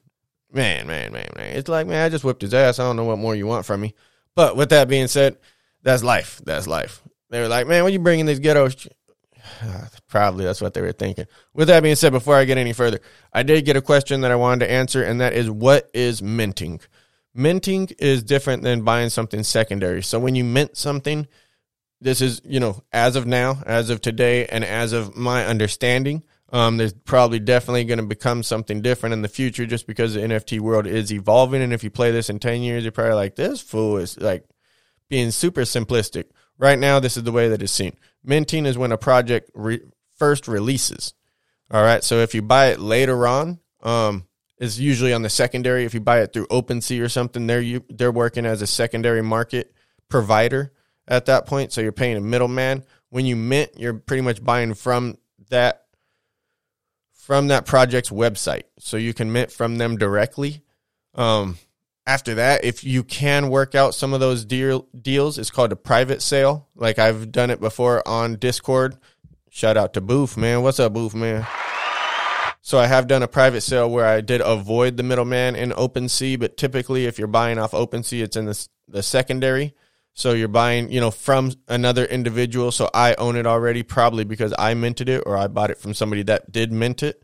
man, 0.52 0.86
man, 0.86 1.10
man, 1.10 1.30
man. 1.36 1.56
It's 1.56 1.70
like, 1.70 1.86
man, 1.86 2.04
I 2.04 2.10
just 2.10 2.22
whipped 2.22 2.42
his 2.42 2.52
ass. 2.52 2.78
I 2.78 2.82
don't 2.82 2.96
know 2.96 3.04
what 3.04 3.18
more 3.18 3.34
you 3.34 3.46
want 3.46 3.64
from 3.64 3.80
me. 3.80 3.94
But 4.34 4.56
with 4.56 4.68
that 4.68 4.88
being 4.88 5.08
said, 5.08 5.38
that's 5.82 6.04
life. 6.04 6.42
That's 6.44 6.66
life. 6.66 7.00
They 7.30 7.40
were 7.40 7.48
like, 7.48 7.66
man, 7.66 7.82
what 7.84 7.92
you 7.92 8.00
bringing 8.00 8.26
this 8.26 8.38
ghetto 8.38 8.68
Probably 10.08 10.44
that's 10.44 10.60
what 10.60 10.74
they 10.74 10.80
were 10.80 10.92
thinking. 10.92 11.26
With 11.54 11.68
that 11.68 11.82
being 11.82 11.94
said, 11.94 12.12
before 12.12 12.36
I 12.36 12.44
get 12.44 12.58
any 12.58 12.72
further, 12.72 13.00
I 13.32 13.42
did 13.42 13.64
get 13.64 13.76
a 13.76 13.82
question 13.82 14.20
that 14.22 14.30
I 14.30 14.36
wanted 14.36 14.66
to 14.66 14.70
answer, 14.70 15.02
and 15.02 15.20
that 15.20 15.34
is 15.34 15.50
what 15.50 15.90
is 15.94 16.22
minting? 16.22 16.80
Minting 17.34 17.90
is 17.98 18.22
different 18.22 18.62
than 18.62 18.82
buying 18.82 19.08
something 19.08 19.42
secondary. 19.44 20.02
So 20.02 20.18
when 20.18 20.34
you 20.34 20.44
mint 20.44 20.76
something, 20.76 21.28
this 22.00 22.20
is, 22.20 22.40
you 22.44 22.58
know, 22.58 22.82
as 22.92 23.14
of 23.14 23.26
now, 23.26 23.62
as 23.66 23.90
of 23.90 24.00
today, 24.00 24.46
and 24.46 24.64
as 24.64 24.92
of 24.92 25.16
my 25.16 25.46
understanding, 25.46 26.22
um, 26.52 26.76
there's 26.76 26.92
probably 26.92 27.38
definitely 27.38 27.84
going 27.84 28.00
to 28.00 28.06
become 28.06 28.42
something 28.42 28.82
different 28.82 29.12
in 29.12 29.22
the 29.22 29.28
future 29.28 29.66
just 29.66 29.86
because 29.86 30.14
the 30.14 30.20
NFT 30.20 30.58
world 30.58 30.86
is 30.86 31.12
evolving. 31.12 31.62
And 31.62 31.72
if 31.72 31.84
you 31.84 31.90
play 31.90 32.10
this 32.10 32.28
in 32.28 32.40
10 32.40 32.62
years, 32.62 32.82
you're 32.82 32.90
probably 32.90 33.14
like, 33.14 33.36
this 33.36 33.60
fool 33.60 33.98
is 33.98 34.18
like 34.18 34.44
being 35.08 35.30
super 35.30 35.62
simplistic. 35.62 36.24
Right 36.60 36.78
now, 36.78 37.00
this 37.00 37.16
is 37.16 37.22
the 37.22 37.32
way 37.32 37.48
that 37.48 37.62
it's 37.62 37.72
seen. 37.72 37.96
Minting 38.22 38.66
is 38.66 38.76
when 38.76 38.92
a 38.92 38.98
project 38.98 39.50
re- 39.54 39.80
first 40.18 40.46
releases. 40.46 41.14
All 41.70 41.82
right. 41.82 42.04
So 42.04 42.18
if 42.18 42.34
you 42.34 42.42
buy 42.42 42.66
it 42.66 42.80
later 42.80 43.26
on, 43.26 43.60
um, 43.82 44.26
is 44.58 44.78
usually 44.78 45.14
on 45.14 45.22
the 45.22 45.30
secondary. 45.30 45.86
If 45.86 45.94
you 45.94 46.00
buy 46.00 46.20
it 46.20 46.34
through 46.34 46.46
OpenSea 46.48 47.02
or 47.02 47.08
something, 47.08 47.46
they're 47.46 47.62
you 47.62 47.82
they're 47.88 48.12
working 48.12 48.44
as 48.44 48.60
a 48.60 48.66
secondary 48.66 49.22
market 49.22 49.74
provider 50.10 50.72
at 51.08 51.24
that 51.26 51.46
point. 51.46 51.72
So 51.72 51.80
you're 51.80 51.92
paying 51.92 52.18
a 52.18 52.20
middleman. 52.20 52.84
When 53.08 53.24
you 53.24 53.36
mint, 53.36 53.70
you're 53.78 53.94
pretty 53.94 54.20
much 54.20 54.44
buying 54.44 54.74
from 54.74 55.16
that 55.48 55.86
from 57.14 57.48
that 57.48 57.64
project's 57.64 58.10
website. 58.10 58.64
So 58.78 58.98
you 58.98 59.14
can 59.14 59.32
mint 59.32 59.50
from 59.50 59.78
them 59.78 59.96
directly. 59.96 60.62
Um, 61.14 61.56
after 62.06 62.34
that, 62.36 62.64
if 62.64 62.82
you 62.84 63.04
can 63.04 63.50
work 63.50 63.74
out 63.74 63.94
some 63.94 64.14
of 64.14 64.20
those 64.20 64.44
deal, 64.44 64.88
deals, 65.00 65.38
it's 65.38 65.50
called 65.50 65.72
a 65.72 65.76
private 65.76 66.22
sale. 66.22 66.68
Like 66.74 66.98
I've 66.98 67.30
done 67.30 67.50
it 67.50 67.60
before 67.60 68.06
on 68.06 68.36
Discord. 68.36 68.96
Shout 69.50 69.76
out 69.76 69.94
to 69.94 70.00
Boof, 70.00 70.36
man. 70.36 70.62
What's 70.62 70.80
up, 70.80 70.92
Boof, 70.92 71.14
man? 71.14 71.46
So 72.62 72.78
I 72.78 72.86
have 72.86 73.06
done 73.06 73.22
a 73.22 73.28
private 73.28 73.62
sale 73.62 73.90
where 73.90 74.06
I 74.06 74.20
did 74.20 74.40
avoid 74.42 74.96
the 74.96 75.02
middleman 75.02 75.56
in 75.56 75.70
OpenSea, 75.70 76.38
but 76.38 76.56
typically 76.56 77.06
if 77.06 77.18
you're 77.18 77.26
buying 77.26 77.58
off 77.58 77.72
OpenSea, 77.72 78.22
it's 78.22 78.36
in 78.36 78.46
the, 78.46 78.68
the 78.86 79.02
secondary. 79.02 79.74
So 80.12 80.32
you're 80.32 80.48
buying, 80.48 80.90
you 80.92 81.00
know, 81.00 81.10
from 81.10 81.52
another 81.68 82.04
individual. 82.04 82.70
So 82.72 82.90
I 82.92 83.14
own 83.14 83.36
it 83.36 83.46
already, 83.46 83.82
probably 83.82 84.24
because 84.24 84.52
I 84.58 84.74
minted 84.74 85.08
it 85.08 85.22
or 85.24 85.36
I 85.36 85.46
bought 85.48 85.70
it 85.70 85.78
from 85.78 85.94
somebody 85.94 86.22
that 86.24 86.52
did 86.52 86.72
mint 86.72 87.02
it. 87.02 87.22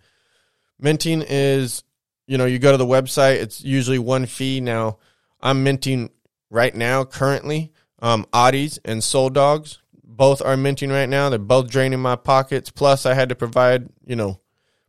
Minting 0.79 1.23
is, 1.23 1.83
you 2.27 2.39
know, 2.39 2.47
you 2.47 2.59
go 2.59 2.73
to 2.73 2.79
the 2.79 2.87
website, 2.87 3.37
it's 3.37 3.63
usually 3.63 3.99
one 3.99 4.27
fee. 4.27 4.61
Now 4.61 4.99
I'm 5.41 5.63
minting 5.63 6.11
right 6.51 6.75
now, 6.75 7.05
currently, 7.05 7.73
um, 8.01 8.27
Oddies 8.33 8.79
and 8.85 9.03
Soul 9.03 9.31
Dogs. 9.31 9.79
Both 10.03 10.41
are 10.41 10.57
minting 10.57 10.91
right 10.91 11.09
now. 11.09 11.29
They're 11.29 11.39
both 11.39 11.69
draining 11.69 12.01
my 12.01 12.17
pockets. 12.17 12.71
Plus, 12.71 13.05
I 13.05 13.15
had 13.15 13.29
to 13.29 13.35
provide, 13.35 13.89
you 14.07 14.17
know, 14.17 14.41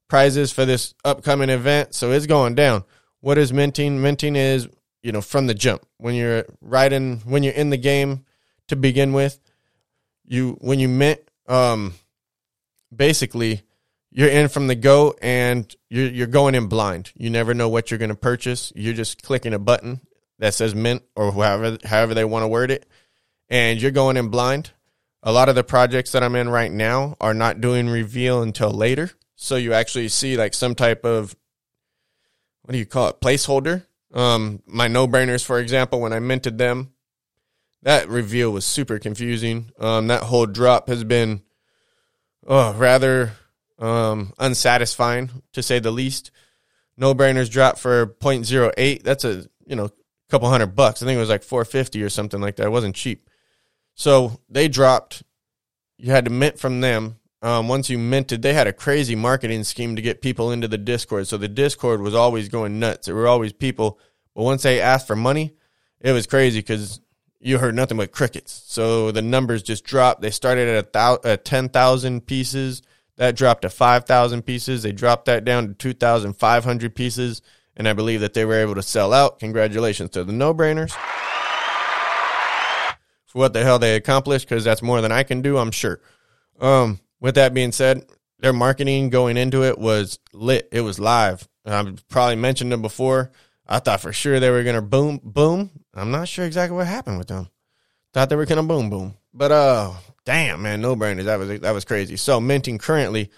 prizes 0.08 0.54
for 0.54 0.66
this 0.66 0.94
upcoming 1.04 1.50
event. 1.50 1.94
So 1.94 2.12
it's 2.12 2.26
going 2.26 2.56
down. 2.56 2.86
What 3.20 3.38
is 3.38 3.52
minting? 3.52 4.02
Minting 4.02 4.38
is, 4.38 4.70
you 5.04 5.12
know, 5.12 5.22
from 5.22 5.48
the 5.48 5.54
jump. 5.54 5.86
When 5.98 6.16
you're 6.16 6.46
riding, 6.62 7.18
when 7.26 7.44
you're 7.44 7.54
in 7.54 7.72
the 7.72 7.78
game 7.78 8.24
to 8.68 8.78
begin 8.78 9.12
with, 9.12 9.40
you, 10.26 10.58
when 10.62 10.80
you 10.80 10.88
mint, 10.88 11.20
um, 11.48 11.94
basically 12.96 13.64
you're 14.18 14.30
in 14.30 14.48
from 14.48 14.66
the 14.66 14.74
go 14.74 15.14
and 15.22 15.76
you're, 15.92 16.08
you're 16.08 16.26
going 16.26 16.56
in 16.56 16.66
blind. 16.66 17.12
You 17.16 17.30
never 17.30 17.54
know 17.54 17.70
what 17.70 17.92
you're 17.92 18.00
going 18.00 18.10
to 18.10 18.16
purchase. 18.16 18.74
You're 18.76 18.96
just 18.96 19.22
clicking 19.22 19.54
a 19.54 19.60
button 19.60 20.02
that 20.40 20.56
says 20.56 20.74
mint 20.74 21.04
or 21.16 21.32
however, 21.32 21.78
however 21.84 22.16
they 22.16 22.26
want 22.26 22.42
to 22.42 22.48
word 22.48 22.72
it. 22.72 22.88
And 23.48 23.80
you're 23.80 23.92
going 23.92 24.18
in 24.18 24.30
blind. 24.30 24.72
A 25.22 25.32
lot 25.32 25.50
of 25.50 25.56
the 25.56 25.64
projects 25.64 26.14
that 26.14 26.24
I'm 26.24 26.36
in 26.36 26.50
right 26.50 26.72
now 26.72 27.16
are 27.22 27.36
not 27.36 27.62
doing 27.62 27.88
reveal 27.88 28.42
until 28.42 28.72
later. 28.72 29.12
So 29.36 29.56
you 29.56 29.74
actually 29.74 30.08
see 30.08 30.36
like 30.36 30.56
some 30.56 30.74
type 30.74 31.06
of 31.06 31.36
what 32.64 32.72
do 32.72 32.80
you 32.80 32.88
call 32.88 33.10
it 33.10 33.22
placeholder. 33.22 33.86
Um, 34.16 34.64
my 34.66 34.88
no 34.88 35.08
brainers, 35.08 35.46
for 35.46 35.60
example, 35.60 36.02
when 36.02 36.12
I 36.12 36.18
minted 36.18 36.58
them, 36.58 36.92
that 37.84 38.10
reveal 38.10 38.50
was 38.50 38.66
super 38.66 38.98
confusing. 38.98 39.70
Um, 39.78 40.08
that 40.08 40.24
whole 40.24 40.48
drop 40.48 40.88
has 40.88 41.04
been 41.04 41.44
oh, 42.48 42.74
rather 42.74 43.34
um, 43.80 44.34
unsatisfying 44.40 45.30
to 45.54 45.64
say 45.64 45.80
the 45.80 45.92
least. 45.92 46.32
No 46.98 47.14
brainers 47.14 47.50
dropped 47.50 47.80
for 47.80 48.08
0.08. 48.08 49.04
That's 49.04 49.24
a 49.24 49.46
you 49.66 49.76
know 49.76 49.90
couple 50.30 50.50
hundred 50.50 50.76
bucks. 50.76 51.02
I 51.02 51.06
think 51.06 51.18
it 51.18 51.22
was 51.22 51.30
like 51.30 51.44
450 51.44 52.04
or 52.04 52.10
something 52.10 52.42
like 52.42 52.58
that. 52.58 52.68
It 52.68 52.72
wasn't 52.72 52.96
cheap. 52.96 53.30
So 53.96 54.40
they 54.50 54.68
dropped. 54.68 55.24
You 55.98 56.12
had 56.12 56.26
to 56.26 56.32
mint 56.32 56.60
from 56.60 56.82
them 56.82 57.18
um, 57.42 57.68
once 57.68 57.90
you 57.90 58.00
minted, 58.00 58.42
they 58.42 58.54
had 58.54 58.68
a 58.68 58.74
crazy 58.74 59.16
marketing 59.16 59.64
scheme 59.64 59.96
to 59.96 60.02
get 60.02 60.22
people 60.22 60.52
into 60.52 60.68
the 60.68 60.78
Discord. 60.78 61.28
So 61.28 61.38
the 61.38 61.48
Discord 61.48 62.02
was 62.02 62.16
always 62.16 62.50
going 62.50 62.80
nuts. 62.80 63.06
There 63.06 63.16
were 63.16 63.28
always 63.28 63.54
people, 63.54 64.00
but 64.36 64.44
once 64.44 64.64
they 64.64 64.82
asked 64.82 65.06
for 65.06 65.16
money, 65.16 65.54
it 66.02 66.12
was 66.12 66.26
crazy 66.26 66.60
because 66.60 67.00
you 67.40 67.60
heard 67.60 67.76
nothing 67.76 67.98
but 67.98 68.12
crickets. 68.12 68.64
So 68.66 69.12
the 69.12 69.22
numbers 69.22 69.62
just 69.62 69.84
dropped. 69.84 70.22
They 70.22 70.32
started 70.32 70.68
at 70.68 70.86
a 70.86 70.90
thou- 70.92 71.36
ten 71.44 71.70
thousand 71.70 72.26
pieces. 72.26 72.82
That 73.18 73.36
dropped 73.36 73.64
to 73.64 73.70
five 73.70 74.06
thousand 74.06 74.44
pieces. 74.44 74.84
They 74.84 74.92
dropped 74.92 75.26
that 75.26 75.44
down 75.44 75.68
to 75.68 75.74
two 75.74 75.94
thousand 75.94 76.34
five 76.34 76.64
hundred 76.64 76.96
pieces, 76.96 77.42
and 77.76 77.88
I 77.88 77.94
believe 77.94 78.22
that 78.22 78.34
they 78.34 78.46
were 78.46 78.60
able 78.60 78.76
to 78.76 78.84
sell 78.84 79.12
out. 79.12 79.40
Congratulations 79.40 80.12
to 80.12 80.24
the 80.24 80.34
no 80.34 80.54
brainers 80.54 80.92
for 83.26 83.40
what 83.40 83.54
the 83.54 83.64
hell 83.64 83.80
they 83.80 83.96
accomplished 83.96 84.48
because 84.48 84.64
that's 84.64 84.82
more 84.82 85.02
than 85.02 85.12
I 85.12 85.24
can 85.24 85.42
do. 85.42 85.58
I'm 85.58 85.72
sure. 85.72 86.00
Um, 86.60 87.00
with 87.20 87.36
that 87.36 87.54
being 87.54 87.72
said, 87.72 88.06
their 88.40 88.54
marketing 88.54 89.10
going 89.10 89.38
into 89.38 89.64
it 89.64 89.78
was 89.80 90.20
lit. 90.32 90.70
It 90.72 90.82
was 90.82 91.00
live. 91.00 91.48
I've 91.66 92.08
probably 92.08 92.36
mentioned 92.36 92.72
them 92.72 92.82
before. 92.82 93.32
I 93.68 93.80
thought 93.80 94.00
for 94.02 94.14
sure 94.14 94.40
they 94.40 94.50
were 94.50 94.64
gonna 94.64 94.82
boom 94.82 95.20
boom. 95.24 95.72
I'm 95.94 96.12
not 96.12 96.28
sure 96.28 96.46
exactly 96.46 96.78
what 96.78 96.88
happened 96.88 97.18
with 97.18 97.28
them. 97.28 97.50
Thought 98.18 98.30
they 98.30 98.36
were 98.36 98.48
kind 98.48 98.60
of 98.60 98.68
boom 98.68 98.90
boom. 98.90 99.14
But 99.32 99.52
uh 99.52 99.94
damn 100.26 100.64
man, 100.64 100.82
no 100.82 100.96
brainers. 100.96 101.26
That 101.26 101.38
was 101.38 101.60
that 101.60 101.72
was 101.72 101.86
crazy. 101.86 102.18
So 102.18 102.40
minting 102.40 102.80
currently, 102.80 103.30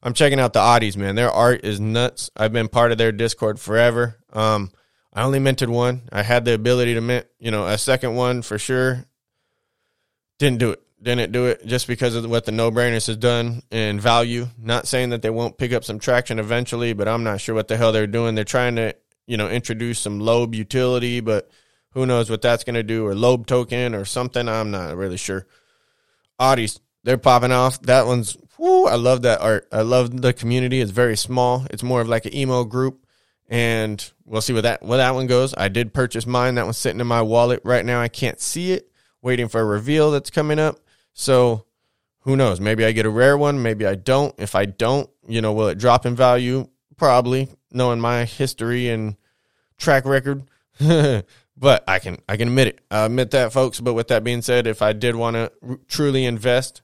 I'm 0.00 0.14
checking 0.14 0.38
out 0.38 0.52
the 0.52 0.60
Oddies, 0.60 0.96
man. 0.96 1.16
Their 1.16 1.32
art 1.32 1.64
is 1.64 1.80
nuts. 1.80 2.30
I've 2.36 2.52
been 2.52 2.68
part 2.68 2.92
of 2.92 2.98
their 2.98 3.10
Discord 3.10 3.58
forever. 3.58 4.16
Um 4.32 4.70
I 5.12 5.24
only 5.24 5.40
minted 5.40 5.68
one. 5.68 6.02
I 6.12 6.22
had 6.22 6.44
the 6.44 6.54
ability 6.54 6.94
to 6.94 7.00
mint, 7.00 7.26
you 7.40 7.50
know, 7.50 7.66
a 7.66 7.76
second 7.76 8.14
one 8.14 8.42
for 8.42 8.60
sure. 8.60 9.04
Didn't 10.38 10.60
do 10.60 10.70
it 10.70 10.82
didn't 11.02 11.32
do 11.32 11.46
it 11.46 11.66
just 11.66 11.88
because 11.88 12.14
of 12.14 12.24
what 12.30 12.44
the 12.44 12.52
no 12.52 12.70
brainers 12.70 13.08
has 13.08 13.16
done 13.16 13.64
in 13.72 13.98
value. 13.98 14.46
Not 14.56 14.86
saying 14.86 15.10
that 15.10 15.22
they 15.22 15.30
won't 15.30 15.58
pick 15.58 15.72
up 15.72 15.82
some 15.82 15.98
traction 15.98 16.38
eventually, 16.38 16.92
but 16.92 17.08
I'm 17.08 17.24
not 17.24 17.40
sure 17.40 17.56
what 17.56 17.66
the 17.66 17.76
hell 17.76 17.90
they're 17.90 18.06
doing. 18.06 18.36
They're 18.36 18.44
trying 18.44 18.76
to, 18.76 18.94
you 19.26 19.36
know, 19.36 19.48
introduce 19.48 19.98
some 19.98 20.20
lobe 20.20 20.54
utility, 20.54 21.18
but 21.18 21.50
who 21.90 22.06
knows 22.06 22.30
what 22.30 22.42
that's 22.42 22.64
going 22.64 22.74
to 22.74 22.82
do 22.82 23.06
or 23.06 23.14
lobe 23.14 23.46
token 23.46 23.94
or 23.94 24.04
something. 24.04 24.48
I'm 24.48 24.70
not 24.70 24.96
really 24.96 25.16
sure. 25.16 25.46
Oddies, 26.40 26.78
they're 27.04 27.18
popping 27.18 27.52
off. 27.52 27.80
That 27.82 28.06
one's, 28.06 28.36
whoo, 28.58 28.86
I 28.86 28.96
love 28.96 29.22
that 29.22 29.40
art. 29.40 29.68
I 29.72 29.82
love 29.82 30.20
the 30.20 30.32
community. 30.32 30.80
It's 30.80 30.90
very 30.90 31.16
small. 31.16 31.66
It's 31.70 31.82
more 31.82 32.00
of 32.00 32.08
like 32.08 32.26
an 32.26 32.34
emo 32.34 32.64
group. 32.64 33.04
And 33.50 34.12
we'll 34.26 34.42
see 34.42 34.52
what 34.52 34.64
that, 34.64 34.82
where 34.82 34.98
that 34.98 35.14
one 35.14 35.26
goes. 35.26 35.54
I 35.56 35.68
did 35.68 35.94
purchase 35.94 36.26
mine. 36.26 36.56
That 36.56 36.64
one's 36.64 36.76
sitting 36.76 37.00
in 37.00 37.06
my 37.06 37.22
wallet 37.22 37.62
right 37.64 37.84
now. 37.84 38.00
I 38.00 38.08
can't 38.08 38.40
see 38.40 38.72
it. 38.72 38.90
Waiting 39.22 39.48
for 39.48 39.60
a 39.60 39.64
reveal 39.64 40.12
that's 40.12 40.30
coming 40.30 40.60
up 40.60 40.78
so 41.18 41.64
who 42.20 42.36
knows? 42.36 42.60
Maybe 42.60 42.84
I 42.84 42.92
get 42.92 43.04
a 43.04 43.10
rare 43.10 43.36
one. 43.36 43.60
Maybe 43.60 43.84
I 43.84 43.96
don't. 43.96 44.32
If 44.38 44.54
I 44.54 44.66
don't, 44.66 45.10
you 45.26 45.40
know, 45.40 45.52
will 45.52 45.66
it 45.66 45.78
drop 45.78 46.06
in 46.06 46.14
value? 46.14 46.68
Probably, 46.96 47.48
knowing 47.72 47.98
my 47.98 48.24
history 48.24 48.88
and 48.88 49.16
track 49.78 50.04
record. 50.04 50.44
but 51.58 51.84
I 51.88 51.98
can 51.98 52.18
I 52.28 52.36
can 52.36 52.48
admit 52.48 52.68
it. 52.68 52.80
I 52.90 53.04
admit 53.04 53.32
that, 53.32 53.52
folks. 53.52 53.80
But 53.80 53.94
with 53.94 54.08
that 54.08 54.24
being 54.24 54.42
said, 54.42 54.66
if 54.66 54.82
I 54.82 54.92
did 54.92 55.16
want 55.16 55.34
to 55.34 55.52
r- 55.66 55.78
truly 55.88 56.24
invest 56.24 56.82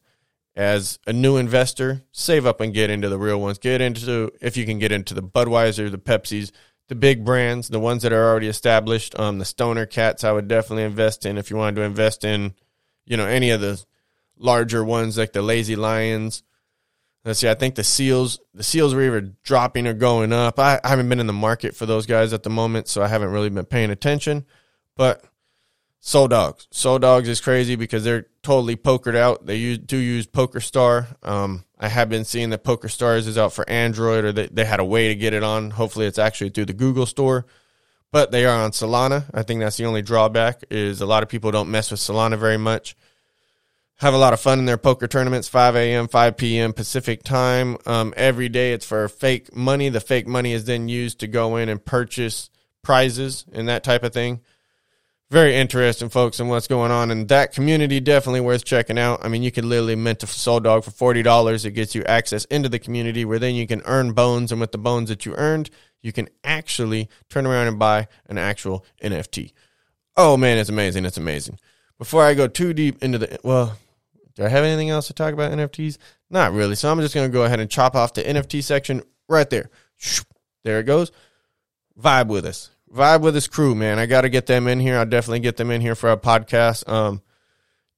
as 0.56 0.98
a 1.06 1.12
new 1.12 1.36
investor, 1.36 2.02
save 2.12 2.46
up 2.46 2.60
and 2.60 2.74
get 2.74 2.90
into 2.90 3.08
the 3.08 3.18
real 3.18 3.40
ones. 3.40 3.58
Get 3.58 3.80
into 3.80 4.30
if 4.40 4.56
you 4.56 4.64
can 4.66 4.78
get 4.78 4.92
into 4.92 5.14
the 5.14 5.22
Budweiser, 5.22 5.90
the 5.90 5.98
Pepsis, 5.98 6.50
the 6.88 6.94
big 6.94 7.24
brands, 7.24 7.68
the 7.68 7.80
ones 7.80 8.02
that 8.02 8.12
are 8.12 8.28
already 8.30 8.48
established. 8.48 9.18
Um, 9.18 9.38
the 9.38 9.44
Stoner 9.44 9.86
Cats, 9.86 10.24
I 10.24 10.32
would 10.32 10.48
definitely 10.48 10.84
invest 10.84 11.26
in 11.26 11.38
if 11.38 11.50
you 11.50 11.56
wanted 11.56 11.76
to 11.76 11.82
invest 11.82 12.24
in, 12.24 12.54
you 13.04 13.16
know, 13.16 13.26
any 13.26 13.50
of 13.50 13.60
the 13.60 13.82
larger 14.36 14.84
ones 14.84 15.16
like 15.16 15.32
the 15.32 15.42
lazy 15.42 15.76
lions. 15.76 16.42
Let's 17.24 17.40
see, 17.40 17.48
I 17.48 17.54
think 17.54 17.74
the 17.74 17.84
seals, 17.84 18.38
the 18.52 18.62
seals 18.62 18.94
were 18.94 19.02
either 19.02 19.32
dropping 19.44 19.86
or 19.86 19.94
going 19.94 20.30
up. 20.30 20.58
I, 20.58 20.78
I 20.84 20.90
haven't 20.90 21.08
been 21.08 21.20
in 21.20 21.26
the 21.26 21.32
market 21.32 21.74
for 21.74 21.86
those 21.86 22.04
guys 22.04 22.34
at 22.34 22.42
the 22.42 22.50
moment, 22.50 22.86
so 22.86 23.02
I 23.02 23.08
haven't 23.08 23.30
really 23.30 23.48
been 23.48 23.64
paying 23.64 23.90
attention. 23.90 24.44
But 24.96 25.24
Soul 26.00 26.28
Dogs, 26.28 26.68
Soul 26.70 26.98
Dogs 26.98 27.28
is 27.28 27.40
crazy 27.40 27.76
because 27.76 28.04
they're 28.04 28.26
totally 28.42 28.76
pokered 28.76 29.16
out. 29.16 29.46
They 29.46 29.56
use, 29.56 29.78
do 29.78 29.96
use 29.96 30.26
Poker 30.26 30.60
Star. 30.60 31.08
Um, 31.22 31.64
I 31.78 31.88
have 31.88 32.08
been 32.08 32.24
seeing 32.24 32.50
that 32.50 32.64
Poker 32.64 32.88
Stars 32.88 33.26
is 33.26 33.38
out 33.38 33.52
for 33.52 33.68
Android, 33.68 34.24
or 34.24 34.32
they, 34.32 34.46
they 34.46 34.64
had 34.64 34.80
a 34.80 34.84
way 34.84 35.08
to 35.08 35.14
get 35.14 35.34
it 35.34 35.42
on. 35.42 35.70
Hopefully, 35.70 36.06
it's 36.06 36.18
actually 36.18 36.50
through 36.50 36.66
the 36.66 36.72
Google 36.72 37.06
Store. 37.06 37.46
But 38.12 38.30
they 38.30 38.44
are 38.44 38.64
on 38.64 38.70
Solana. 38.70 39.24
I 39.34 39.42
think 39.42 39.60
that's 39.60 39.76
the 39.76 39.86
only 39.86 40.02
drawback 40.02 40.62
is 40.70 41.00
a 41.00 41.06
lot 41.06 41.24
of 41.24 41.28
people 41.28 41.50
don't 41.50 41.70
mess 41.70 41.90
with 41.90 41.98
Solana 41.98 42.38
very 42.38 42.58
much 42.58 42.96
have 43.96 44.14
a 44.14 44.18
lot 44.18 44.32
of 44.32 44.40
fun 44.40 44.58
in 44.58 44.64
their 44.64 44.76
poker 44.76 45.06
tournaments 45.06 45.48
5 45.48 45.76
a.m 45.76 46.08
5 46.08 46.36
p.m 46.36 46.72
pacific 46.72 47.22
time 47.22 47.76
um, 47.86 48.12
every 48.16 48.48
day 48.48 48.72
it's 48.72 48.86
for 48.86 49.08
fake 49.08 49.54
money 49.54 49.88
the 49.88 50.00
fake 50.00 50.26
money 50.26 50.52
is 50.52 50.64
then 50.64 50.88
used 50.88 51.20
to 51.20 51.26
go 51.26 51.56
in 51.56 51.68
and 51.68 51.84
purchase 51.84 52.50
prizes 52.82 53.44
and 53.52 53.68
that 53.68 53.84
type 53.84 54.02
of 54.02 54.12
thing 54.12 54.40
very 55.30 55.56
interesting 55.56 56.08
folks 56.08 56.38
and 56.38 56.48
what's 56.48 56.68
going 56.68 56.92
on 56.92 57.10
in 57.10 57.26
that 57.26 57.52
community 57.52 57.98
definitely 57.98 58.40
worth 58.40 58.64
checking 58.64 58.98
out 58.98 59.24
i 59.24 59.28
mean 59.28 59.42
you 59.42 59.50
could 59.50 59.64
literally 59.64 59.96
mint 59.96 60.22
a 60.22 60.26
soul 60.26 60.60
dog 60.60 60.84
for 60.84 61.14
$40 61.14 61.64
it 61.64 61.70
gets 61.72 61.94
you 61.94 62.04
access 62.04 62.44
into 62.46 62.68
the 62.68 62.78
community 62.78 63.24
where 63.24 63.38
then 63.38 63.54
you 63.54 63.66
can 63.66 63.82
earn 63.86 64.12
bones 64.12 64.52
and 64.52 64.60
with 64.60 64.72
the 64.72 64.78
bones 64.78 65.08
that 65.08 65.26
you 65.26 65.34
earned 65.34 65.70
you 66.02 66.12
can 66.12 66.28
actually 66.44 67.08
turn 67.30 67.46
around 67.46 67.66
and 67.66 67.78
buy 67.78 68.06
an 68.26 68.38
actual 68.38 68.84
nft 69.02 69.52
oh 70.16 70.36
man 70.36 70.58
it's 70.58 70.70
amazing 70.70 71.04
it's 71.04 71.16
amazing 71.16 71.58
before 71.98 72.22
I 72.22 72.34
go 72.34 72.46
too 72.46 72.72
deep 72.72 73.02
into 73.02 73.18
the 73.18 73.38
well, 73.42 73.76
do 74.34 74.44
I 74.44 74.48
have 74.48 74.64
anything 74.64 74.90
else 74.90 75.06
to 75.06 75.12
talk 75.12 75.32
about 75.32 75.52
NFTs? 75.52 75.98
Not 76.30 76.52
really. 76.52 76.74
So 76.74 76.90
I'm 76.90 77.00
just 77.00 77.14
going 77.14 77.28
to 77.28 77.32
go 77.32 77.44
ahead 77.44 77.60
and 77.60 77.70
chop 77.70 77.94
off 77.94 78.14
the 78.14 78.22
NFT 78.22 78.62
section 78.62 79.02
right 79.28 79.48
there. 79.48 79.70
There 80.64 80.80
it 80.80 80.84
goes. 80.84 81.12
vibe 82.00 82.28
with 82.28 82.46
us. 82.46 82.70
Vibe 82.94 83.22
with 83.22 83.34
his 83.34 83.48
crew, 83.48 83.74
man. 83.74 83.98
I 83.98 84.06
got 84.06 84.20
to 84.20 84.28
get 84.28 84.46
them 84.46 84.68
in 84.68 84.78
here. 84.78 84.96
I'll 84.96 85.06
definitely 85.06 85.40
get 85.40 85.56
them 85.56 85.70
in 85.70 85.80
here 85.80 85.96
for 85.96 86.12
a 86.12 86.16
podcast. 86.16 86.88
Um, 86.88 87.22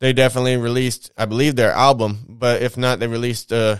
they 0.00 0.12
definitely 0.12 0.56
released, 0.56 1.10
I 1.16 1.26
believe, 1.26 1.56
their 1.56 1.72
album, 1.72 2.24
but 2.28 2.62
if 2.62 2.76
not, 2.76 2.98
they 2.98 3.06
released 3.06 3.52
uh, 3.52 3.76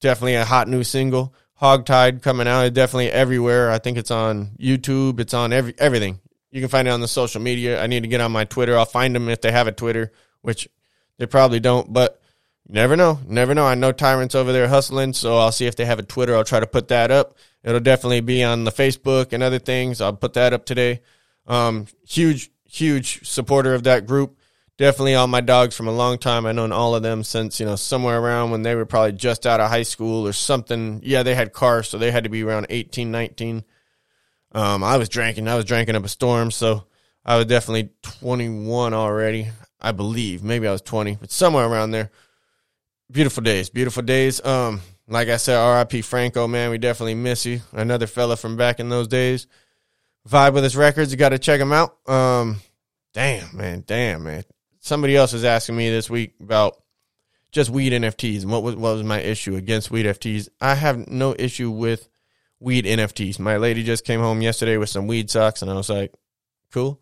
definitely 0.00 0.34
a 0.34 0.44
hot 0.44 0.68
new 0.68 0.82
single, 0.82 1.34
Hogtied, 1.60 2.22
coming 2.22 2.48
out. 2.48 2.66
It's 2.66 2.74
definitely 2.74 3.10
everywhere. 3.10 3.70
I 3.70 3.78
think 3.78 3.98
it's 3.98 4.10
on 4.10 4.56
YouTube. 4.58 5.20
It's 5.20 5.34
on 5.34 5.52
every 5.52 5.74
everything. 5.78 6.20
You 6.50 6.60
can 6.60 6.68
find 6.68 6.88
it 6.88 6.92
on 6.92 7.00
the 7.00 7.08
social 7.08 7.40
media. 7.40 7.82
I 7.82 7.86
need 7.86 8.02
to 8.02 8.08
get 8.08 8.20
on 8.20 8.32
my 8.32 8.44
Twitter. 8.44 8.76
I'll 8.76 8.84
find 8.84 9.14
them 9.14 9.28
if 9.28 9.40
they 9.40 9.52
have 9.52 9.66
a 9.66 9.72
Twitter, 9.72 10.12
which 10.42 10.68
they 11.18 11.26
probably 11.26 11.60
don't, 11.60 11.92
but 11.92 12.20
never 12.68 12.96
know. 12.96 13.20
Never 13.26 13.54
know. 13.54 13.66
I 13.66 13.74
know 13.74 13.92
Tyrant's 13.92 14.34
over 14.34 14.52
there 14.52 14.68
hustling, 14.68 15.12
so 15.12 15.38
I'll 15.38 15.52
see 15.52 15.66
if 15.66 15.76
they 15.76 15.84
have 15.84 15.98
a 15.98 16.02
Twitter. 16.04 16.34
I'll 16.36 16.44
try 16.44 16.60
to 16.60 16.66
put 16.66 16.88
that 16.88 17.10
up. 17.10 17.36
It'll 17.62 17.80
definitely 17.80 18.20
be 18.20 18.42
on 18.42 18.64
the 18.64 18.72
Facebook 18.72 19.32
and 19.32 19.42
other 19.42 19.58
things. 19.58 20.00
I'll 20.00 20.14
put 20.14 20.34
that 20.34 20.52
up 20.52 20.66
today. 20.66 21.00
Um, 21.46 21.86
huge, 22.06 22.50
huge 22.68 23.26
supporter 23.26 23.74
of 23.74 23.84
that 23.84 24.06
group 24.06 24.38
definitely 24.76 25.14
all 25.14 25.26
my 25.26 25.40
dogs 25.40 25.76
from 25.76 25.88
a 25.88 25.92
long 25.92 26.18
time. 26.18 26.46
I've 26.46 26.54
known 26.54 26.72
all 26.72 26.94
of 26.94 27.02
them 27.02 27.22
since, 27.22 27.60
you 27.60 27.66
know, 27.66 27.76
somewhere 27.76 28.18
around 28.18 28.50
when 28.50 28.62
they 28.62 28.74
were 28.74 28.86
probably 28.86 29.12
just 29.12 29.46
out 29.46 29.60
of 29.60 29.70
high 29.70 29.82
school 29.82 30.26
or 30.26 30.32
something. 30.32 31.00
Yeah, 31.02 31.22
they 31.22 31.34
had 31.34 31.52
cars, 31.52 31.88
so 31.88 31.98
they 31.98 32.10
had 32.10 32.24
to 32.24 32.30
be 32.30 32.42
around 32.42 32.66
18, 32.70 33.10
19. 33.10 33.64
Um, 34.52 34.84
I 34.84 34.96
was 34.96 35.08
drinking. 35.08 35.48
I 35.48 35.56
was 35.56 35.64
drinking 35.64 35.96
up 35.96 36.04
a 36.04 36.08
storm, 36.08 36.50
so 36.50 36.84
I 37.24 37.36
was 37.36 37.46
definitely 37.46 37.90
21 38.02 38.94
already, 38.94 39.48
I 39.80 39.92
believe. 39.92 40.42
Maybe 40.42 40.68
I 40.68 40.72
was 40.72 40.82
20, 40.82 41.16
but 41.16 41.30
somewhere 41.30 41.66
around 41.66 41.90
there. 41.90 42.10
Beautiful 43.10 43.42
days, 43.42 43.70
beautiful 43.70 44.02
days. 44.02 44.44
Um, 44.44 44.80
like 45.06 45.28
I 45.28 45.36
said, 45.36 45.56
R.I.P. 45.56 46.02
Franco, 46.02 46.48
man, 46.48 46.70
we 46.70 46.78
definitely 46.78 47.14
miss 47.14 47.44
you. 47.44 47.60
Another 47.72 48.06
fella 48.06 48.36
from 48.36 48.56
back 48.56 48.80
in 48.80 48.88
those 48.88 49.08
days. 49.08 49.46
Vibe 50.28 50.54
with 50.54 50.64
his 50.64 50.76
records, 50.76 51.12
you 51.12 51.18
got 51.18 51.30
to 51.30 51.38
check 51.38 51.60
him 51.60 51.72
out. 51.72 51.96
Um, 52.08 52.60
damn, 53.12 53.54
man, 53.56 53.84
damn, 53.86 54.24
man 54.24 54.44
somebody 54.84 55.16
else 55.16 55.32
was 55.32 55.44
asking 55.44 55.76
me 55.76 55.88
this 55.90 56.10
week 56.10 56.34
about 56.40 56.76
just 57.50 57.70
weed 57.70 57.92
NFTs 57.92 58.42
and 58.42 58.50
what 58.50 58.62
was 58.62 58.76
what 58.76 58.94
was 58.94 59.02
my 59.02 59.20
issue 59.20 59.56
against 59.56 59.90
weed 59.90 60.06
NFTs. 60.06 60.48
I 60.60 60.74
have 60.74 61.08
no 61.08 61.34
issue 61.38 61.70
with 61.70 62.08
weed 62.60 62.84
NFTs. 62.84 63.38
My 63.38 63.56
lady 63.56 63.82
just 63.82 64.04
came 64.04 64.20
home 64.20 64.42
yesterday 64.42 64.76
with 64.76 64.90
some 64.90 65.06
weed 65.06 65.30
socks, 65.30 65.62
and 65.62 65.70
I 65.70 65.74
was 65.74 65.88
like, 65.88 66.12
cool. 66.72 67.00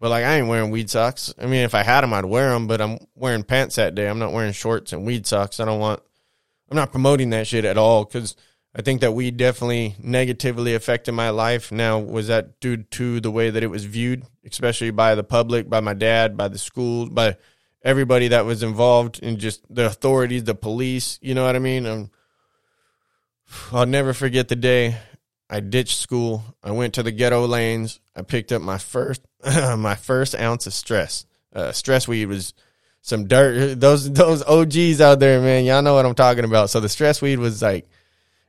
But 0.00 0.08
like, 0.08 0.24
I 0.24 0.38
ain't 0.38 0.48
wearing 0.48 0.70
weed 0.70 0.88
socks. 0.88 1.34
I 1.38 1.44
mean, 1.44 1.62
if 1.62 1.74
I 1.74 1.82
had 1.82 2.00
them, 2.00 2.14
I'd 2.14 2.24
wear 2.24 2.50
them. 2.50 2.66
But 2.66 2.80
I'm 2.80 2.98
wearing 3.14 3.42
pants 3.42 3.76
that 3.76 3.94
day. 3.94 4.08
I'm 4.08 4.18
not 4.18 4.32
wearing 4.32 4.52
shorts 4.52 4.92
and 4.92 5.06
weed 5.06 5.26
socks. 5.26 5.60
I 5.60 5.66
don't 5.66 5.78
want. 5.78 6.02
I'm 6.70 6.76
not 6.76 6.90
promoting 6.90 7.30
that 7.30 7.46
shit 7.46 7.64
at 7.64 7.76
all 7.76 8.04
because 8.04 8.34
I 8.74 8.82
think 8.82 9.00
that 9.00 9.12
weed 9.12 9.36
definitely 9.36 9.96
negatively 10.00 10.74
affected 10.74 11.12
my 11.12 11.30
life. 11.30 11.70
Now, 11.70 11.98
was 11.98 12.28
that 12.28 12.60
due 12.60 12.78
to 12.78 13.20
the 13.20 13.30
way 13.30 13.50
that 13.50 13.62
it 13.62 13.66
was 13.66 13.84
viewed, 13.84 14.24
especially 14.44 14.90
by 14.90 15.16
the 15.16 15.24
public, 15.24 15.68
by 15.68 15.80
my 15.80 15.94
dad, 15.94 16.36
by 16.36 16.48
the 16.48 16.58
school, 16.58 17.10
by 17.10 17.36
everybody 17.82 18.28
that 18.28 18.46
was 18.46 18.62
involved 18.62 19.18
in 19.18 19.38
just 19.38 19.62
the 19.68 19.86
authorities, 19.86 20.44
the 20.44 20.54
police? 20.54 21.18
You 21.20 21.34
know 21.34 21.44
what 21.44 21.56
I 21.56 21.58
mean? 21.58 21.84
Um, 21.84 22.10
I'll 23.72 23.86
never 23.86 24.14
forget 24.14 24.48
the 24.48 24.56
day 24.56 24.96
I 25.50 25.58
ditched 25.58 25.98
school. 25.98 26.44
I 26.62 26.70
went 26.70 26.94
to 26.94 27.02
the 27.02 27.10
ghetto 27.10 27.44
lanes. 27.46 27.98
I 28.20 28.22
picked 28.22 28.52
up 28.52 28.62
my 28.62 28.78
first 28.78 29.22
my 29.44 29.94
first 29.94 30.34
ounce 30.34 30.66
of 30.66 30.74
stress. 30.74 31.26
Uh, 31.52 31.72
stress 31.72 32.06
weed 32.06 32.26
was 32.26 32.54
some 33.00 33.26
dirt. 33.26 33.80
Those 33.80 34.12
those 34.12 34.42
OGs 34.44 35.00
out 35.00 35.18
there, 35.20 35.40
man, 35.40 35.64
y'all 35.64 35.82
know 35.82 35.94
what 35.94 36.06
I'm 36.06 36.14
talking 36.14 36.44
about. 36.44 36.70
So 36.70 36.80
the 36.80 36.88
stress 36.88 37.22
weed 37.22 37.38
was 37.38 37.62
like 37.62 37.88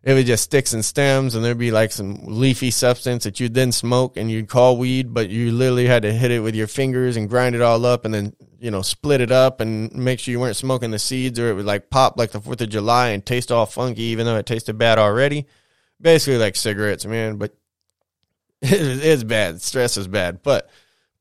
it 0.03 0.13
was 0.13 0.25
just 0.25 0.43
sticks 0.43 0.73
and 0.73 0.83
stems 0.83 1.35
and 1.35 1.45
there'd 1.45 1.57
be 1.57 1.71
like 1.71 1.91
some 1.91 2.19
leafy 2.25 2.71
substance 2.71 3.23
that 3.23 3.39
you'd 3.39 3.53
then 3.53 3.71
smoke 3.71 4.17
and 4.17 4.31
you'd 4.31 4.49
call 4.49 4.77
weed 4.77 5.13
but 5.13 5.29
you 5.29 5.51
literally 5.51 5.85
had 5.85 6.01
to 6.01 6.11
hit 6.11 6.31
it 6.31 6.39
with 6.39 6.55
your 6.55 6.67
fingers 6.67 7.17
and 7.17 7.29
grind 7.29 7.55
it 7.55 7.61
all 7.61 7.85
up 7.85 8.03
and 8.03 8.13
then 8.13 8.35
you 8.59 8.71
know 8.71 8.81
split 8.81 9.21
it 9.21 9.31
up 9.31 9.61
and 9.61 9.93
make 9.93 10.19
sure 10.19 10.31
you 10.31 10.39
weren't 10.39 10.55
smoking 10.55 10.89
the 10.89 10.98
seeds 10.98 11.39
or 11.39 11.51
it 11.51 11.53
would 11.53 11.65
like 11.65 11.91
pop 11.91 12.17
like 12.17 12.31
the 12.31 12.41
fourth 12.41 12.61
of 12.61 12.69
july 12.69 13.09
and 13.09 13.25
taste 13.25 13.51
all 13.51 13.67
funky 13.67 14.03
even 14.03 14.25
though 14.25 14.37
it 14.37 14.46
tasted 14.46 14.75
bad 14.75 14.98
already 14.98 15.46
basically 16.01 16.39
like 16.39 16.55
cigarettes 16.55 17.05
man 17.05 17.37
but 17.37 17.55
it's 18.61 19.24
bad 19.24 19.61
stress 19.61 19.97
is 19.97 20.07
bad 20.07 20.43
but 20.43 20.69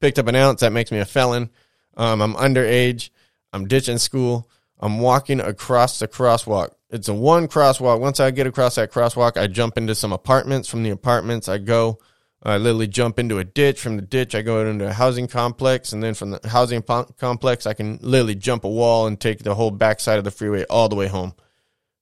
picked 0.00 0.18
up 0.18 0.26
an 0.26 0.34
ounce 0.34 0.60
that 0.60 0.72
makes 0.72 0.92
me 0.92 0.98
a 0.98 1.04
felon 1.04 1.50
um, 1.96 2.20
i'm 2.20 2.34
underage 2.34 3.10
i'm 3.52 3.66
ditching 3.66 3.98
school 3.98 4.48
i'm 4.78 5.00
walking 5.00 5.40
across 5.40 5.98
the 5.98 6.08
crosswalk 6.08 6.70
it's 6.90 7.08
a 7.08 7.14
one 7.14 7.46
crosswalk. 7.46 8.00
Once 8.00 8.18
I 8.18 8.30
get 8.32 8.46
across 8.46 8.74
that 8.74 8.92
crosswalk, 8.92 9.36
I 9.36 9.46
jump 9.46 9.78
into 9.78 9.94
some 9.94 10.12
apartments. 10.12 10.68
From 10.68 10.82
the 10.82 10.90
apartments, 10.90 11.48
I 11.48 11.58
go, 11.58 12.00
I 12.42 12.56
literally 12.56 12.88
jump 12.88 13.18
into 13.20 13.38
a 13.38 13.44
ditch. 13.44 13.80
From 13.80 13.96
the 13.96 14.02
ditch, 14.02 14.34
I 14.34 14.42
go 14.42 14.66
into 14.66 14.88
a 14.88 14.92
housing 14.92 15.28
complex, 15.28 15.92
and 15.92 16.02
then 16.02 16.14
from 16.14 16.32
the 16.32 16.40
housing 16.48 16.82
po- 16.82 17.08
complex, 17.18 17.64
I 17.64 17.74
can 17.74 18.00
literally 18.02 18.34
jump 18.34 18.64
a 18.64 18.68
wall 18.68 19.06
and 19.06 19.20
take 19.20 19.38
the 19.40 19.54
whole 19.54 19.70
backside 19.70 20.18
of 20.18 20.24
the 20.24 20.32
freeway 20.32 20.64
all 20.64 20.88
the 20.88 20.96
way 20.96 21.06
home. 21.06 21.34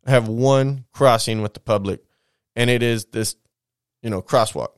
I 0.07 0.11
have 0.11 0.27
one 0.27 0.87
crossing 0.93 1.43
with 1.43 1.53
the 1.53 1.61
public, 1.61 2.01
and 2.57 2.71
it 2.71 2.83
is 2.83 3.05
this, 3.07 3.37
you 4.03 4.09
know, 4.09 4.23
crosswalk. 4.23 4.69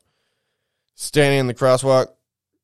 Standing 1.00 1.40
in 1.40 1.46
the 1.46 1.54
crosswalk, 1.54 2.08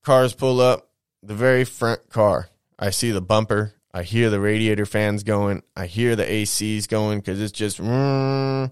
cars 0.03 0.35
pull 0.35 0.61
up. 0.61 0.91
The 1.23 1.35
very 1.35 1.65
front 1.65 2.09
car, 2.11 2.49
I 2.79 2.91
see 2.91 3.11
the 3.11 3.21
bumper 3.21 3.75
I 3.97 4.03
hear 4.03 4.29
the 4.29 4.39
radiator 4.39 4.85
fans 4.85 5.23
going. 5.23 5.63
I 5.75 5.87
hear 5.87 6.17
the 6.17 6.27
ACs 6.27 6.87
going 6.87 7.21
because 7.21 7.41
it's 7.41 7.51
just 7.51 7.81
mm, 7.81 8.71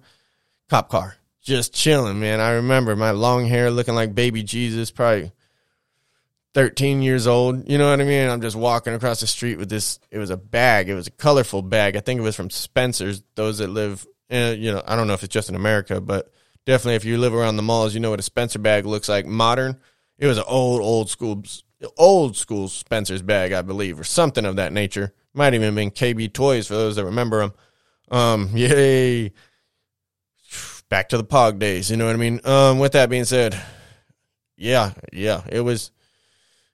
cop 0.68 0.90
car, 0.90 1.16
just 1.40 1.72
chilling, 1.72 2.20
man. 2.20 2.40
I 2.40 2.50
remember 2.56 2.94
my 2.94 3.12
long 3.12 3.46
hair 3.46 3.70
looking 3.70 3.94
like 3.94 4.14
baby 4.14 4.42
Jesus, 4.42 4.90
probably 4.90 5.32
13 6.52 7.00
years 7.00 7.26
old. 7.26 7.70
You 7.70 7.78
know 7.78 7.88
what 7.88 8.02
I 8.02 8.04
mean? 8.04 8.28
I'm 8.28 8.42
just 8.42 8.54
walking 8.54 8.92
across 8.92 9.20
the 9.20 9.26
street 9.26 9.56
with 9.56 9.70
this. 9.70 9.98
It 10.10 10.18
was 10.18 10.28
a 10.28 10.36
bag. 10.36 10.90
It 10.90 10.94
was 10.94 11.06
a 11.06 11.12
colorful 11.12 11.62
bag. 11.62 11.96
I 11.96 12.00
think 12.00 12.20
it 12.20 12.22
was 12.22 12.36
from 12.36 12.50
Spencer's. 12.50 13.22
Those 13.34 13.56
that 13.58 13.70
live, 13.70 14.06
in, 14.28 14.60
you 14.60 14.72
know, 14.72 14.82
I 14.86 14.94
don't 14.94 15.06
know 15.06 15.14
if 15.14 15.22
it's 15.22 15.32
just 15.32 15.48
in 15.48 15.54
America, 15.54 16.02
but 16.02 16.30
definitely 16.66 16.96
if 16.96 17.04
you 17.04 17.18
live 17.18 17.34
around 17.34 17.56
the 17.56 17.62
malls, 17.62 17.94
you 17.94 18.00
know 18.00 18.10
what 18.10 18.20
a 18.20 18.24
Spencer 18.24 18.58
bag 18.58 18.86
looks 18.86 19.08
like. 19.08 19.26
Modern. 19.26 19.78
It 20.18 20.26
was 20.26 20.38
an 20.38 20.44
old, 20.46 20.80
old 20.80 21.10
school 21.10 21.42
old 21.96 22.36
school 22.36 22.68
Spencer's 22.68 23.22
bag, 23.22 23.52
I 23.52 23.62
believe, 23.62 23.98
or 23.98 24.04
something 24.04 24.44
of 24.44 24.56
that 24.56 24.72
nature. 24.72 25.12
Might 25.32 25.54
even 25.54 25.74
been 25.74 25.90
KB 25.90 26.32
Toys 26.32 26.66
for 26.66 26.74
those 26.74 26.96
that 26.96 27.04
remember 27.04 27.40
them. 27.40 27.52
Um, 28.10 28.50
yay. 28.54 29.32
Back 30.88 31.08
to 31.08 31.16
the 31.16 31.24
Pog 31.24 31.58
days, 31.58 31.90
you 31.90 31.96
know 31.96 32.06
what 32.06 32.14
I 32.14 32.18
mean? 32.18 32.40
Um, 32.44 32.78
with 32.78 32.92
that 32.92 33.10
being 33.10 33.24
said, 33.24 33.60
yeah, 34.56 34.92
yeah, 35.12 35.42
it 35.48 35.60
was 35.60 35.90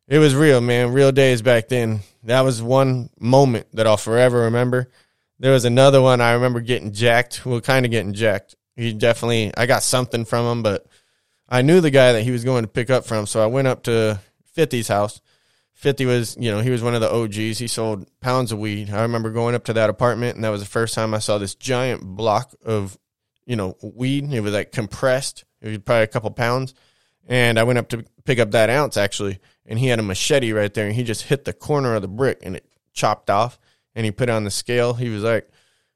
it 0.08 0.18
was 0.18 0.34
real, 0.34 0.60
man. 0.60 0.92
Real 0.92 1.12
days 1.12 1.40
back 1.40 1.68
then. 1.68 2.00
That 2.24 2.40
was 2.40 2.60
one 2.60 3.08
moment 3.18 3.68
that 3.74 3.86
I'll 3.86 3.96
forever 3.96 4.40
remember. 4.40 4.90
There 5.38 5.52
was 5.52 5.64
another 5.64 6.02
one 6.02 6.20
I 6.20 6.32
remember 6.32 6.60
getting 6.60 6.92
jacked. 6.92 7.46
Well, 7.46 7.60
kind 7.60 7.86
of 7.86 7.92
getting 7.92 8.12
jacked. 8.12 8.56
He 8.80 8.94
definitely, 8.94 9.52
I 9.54 9.66
got 9.66 9.82
something 9.82 10.24
from 10.24 10.46
him, 10.46 10.62
but 10.62 10.86
I 11.46 11.60
knew 11.60 11.82
the 11.82 11.90
guy 11.90 12.12
that 12.12 12.22
he 12.22 12.30
was 12.30 12.44
going 12.44 12.62
to 12.62 12.68
pick 12.68 12.88
up 12.88 13.04
from. 13.04 13.26
So 13.26 13.42
I 13.42 13.46
went 13.46 13.68
up 13.68 13.82
to 13.82 14.18
50's 14.56 14.88
house. 14.88 15.20
50 15.74 16.06
was, 16.06 16.34
you 16.40 16.50
know, 16.50 16.60
he 16.60 16.70
was 16.70 16.82
one 16.82 16.94
of 16.94 17.02
the 17.02 17.12
OGs. 17.12 17.58
He 17.58 17.66
sold 17.66 18.08
pounds 18.20 18.52
of 18.52 18.58
weed. 18.58 18.88
I 18.90 19.02
remember 19.02 19.30
going 19.30 19.54
up 19.54 19.64
to 19.64 19.74
that 19.74 19.90
apartment, 19.90 20.36
and 20.36 20.44
that 20.44 20.48
was 20.48 20.62
the 20.62 20.66
first 20.66 20.94
time 20.94 21.12
I 21.12 21.18
saw 21.18 21.36
this 21.36 21.54
giant 21.54 22.02
block 22.02 22.54
of, 22.64 22.98
you 23.44 23.54
know, 23.54 23.76
weed. 23.82 24.32
It 24.32 24.40
was 24.40 24.54
like 24.54 24.72
compressed. 24.72 25.44
It 25.60 25.68
was 25.68 25.78
probably 25.78 26.04
a 26.04 26.06
couple 26.06 26.30
pounds. 26.30 26.72
And 27.28 27.58
I 27.58 27.64
went 27.64 27.78
up 27.78 27.90
to 27.90 28.04
pick 28.24 28.38
up 28.38 28.52
that 28.52 28.70
ounce 28.70 28.96
actually, 28.96 29.40
and 29.66 29.78
he 29.78 29.88
had 29.88 29.98
a 29.98 30.02
machete 30.02 30.52
right 30.52 30.72
there, 30.72 30.86
and 30.86 30.94
he 30.94 31.02
just 31.02 31.24
hit 31.24 31.44
the 31.44 31.52
corner 31.52 31.94
of 31.94 32.02
the 32.02 32.08
brick, 32.08 32.38
and 32.42 32.56
it 32.56 32.64
chopped 32.94 33.28
off. 33.28 33.58
And 33.94 34.06
he 34.06 34.10
put 34.10 34.30
it 34.30 34.32
on 34.32 34.44
the 34.44 34.50
scale. 34.50 34.94
He 34.94 35.10
was 35.10 35.22
like, 35.22 35.50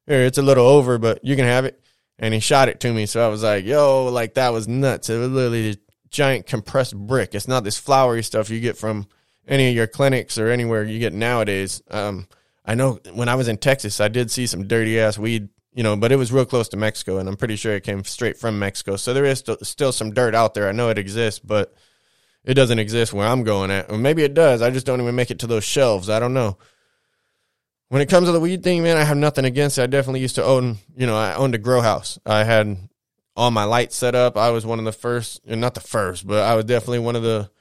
"Here, 0.07 0.21
it's 0.21 0.37
a 0.37 0.43
little 0.43 0.67
over, 0.67 0.99
but 0.99 1.25
you 1.25 1.35
can 1.35 1.47
have 1.47 1.65
it." 1.65 1.81
And 2.19 2.33
he 2.33 2.41
shot 2.41 2.69
it 2.69 2.81
to 2.81 2.93
me, 2.93 3.07
so 3.07 3.25
I 3.25 3.29
was 3.29 3.43
like, 3.43 3.65
"Yo, 3.65 4.07
like 4.07 4.35
that 4.35 4.53
was 4.53 4.69
nuts." 4.69 5.11
It 5.11 5.19
was 5.19 5.31
literally 5.31 5.77
giant 6.11 6.47
compressed 6.47 6.97
brick. 6.97 7.35
It's 7.35 7.49
not 7.49 7.65
this 7.65 7.77
flowery 7.77 8.23
stuff 8.23 8.51
you 8.51 8.61
get 8.61 8.79
from 8.79 9.07
any 9.49 9.69
of 9.69 9.75
your 9.75 9.89
clinics 9.89 10.39
or 10.39 10.49
anywhere 10.49 10.85
you 10.85 10.99
get 10.99 11.13
nowadays. 11.13 11.83
Um, 11.91 12.29
I 12.65 12.75
know 12.75 13.01
when 13.13 13.29
I 13.29 13.35
was 13.35 13.49
in 13.49 13.59
Texas, 13.59 14.01
I 14.01 14.09
did 14.09 14.31
see 14.31 14.47
some 14.47 14.67
dirty 14.67 14.99
ass 14.99 15.19
weed, 15.19 15.49
you 15.75 15.83
know, 15.83 15.97
but 15.97 16.13
it 16.13 16.17
was 16.17 16.33
real 16.33 16.47
close 16.47 16.69
to 16.69 16.77
Mexico, 16.77 17.19
and 17.19 17.29
I'm 17.29 17.37
pretty 17.37 17.57
sure 17.57 17.75
it 17.75 17.83
came 17.83 18.05
straight 18.05 18.39
from 18.39 18.59
Mexico. 18.59 18.97
So 18.97 19.13
there 19.13 19.25
is 19.25 19.41
st- 19.41 19.67
still 19.67 19.93
some 19.93 20.13
dirt 20.13 20.35
out 20.35 20.55
there. 20.55 20.69
I 20.69 20.73
know 20.73 20.89
it 20.89 20.99
exists, 20.99 21.41
but 21.41 21.75
it 22.45 22.55
doesn't 22.55 22.79
exist 22.79 23.13
where 23.13 23.27
I'm 23.27 23.43
going 23.43 23.71
at. 23.71 23.91
Or 23.91 23.99
maybe 23.99 24.23
it 24.23 24.35
does. 24.35 24.63
I 24.63 24.71
just 24.71 24.87
don't 24.87 25.01
even 25.01 25.15
make 25.15 25.31
it 25.31 25.41
to 25.41 25.47
those 25.47 25.65
shelves. 25.65 26.09
I 26.09 26.21
don't 26.21 26.35
know. 26.35 26.59
When 27.95 28.03
it 28.03 28.09
comes 28.09 28.27
to 28.27 28.33
the 28.33 28.41
weed 28.41 28.65
thing, 28.65 28.83
man, 28.83 28.97
I 28.97 29.05
have 29.05 29.17
nothing 29.17 29.45
against 29.45 29.79
it. 29.79 29.83
I 29.83 29.87
definitely 29.87 30.19
used 30.19 30.35
to 30.35 30.43
own, 30.43 30.79
you 30.97 31.07
know, 31.07 31.17
I 31.17 31.37
owned 31.37 31.55
a 31.55 31.59
grow 31.59 31.81
house. 31.81 32.19
I 32.27 32.43
had 32.43 32.77
all 33.37 33.53
my 33.53 33.63
lights 33.63 33.95
set 33.95 34.17
up. 34.17 34.37
I 34.37 34.51
was 34.51 34.67
one 34.67 34.81
of 34.81 34.85
the 34.85 34.91
first, 34.91 35.47
not 35.47 35.75
the 35.75 35.81
first, 35.81 36.27
but 36.27 36.43
I 36.43 36.57
was 36.57 36.65
definitely 36.65 36.99
one 36.99 37.15
of 37.15 37.23
the 37.23 37.53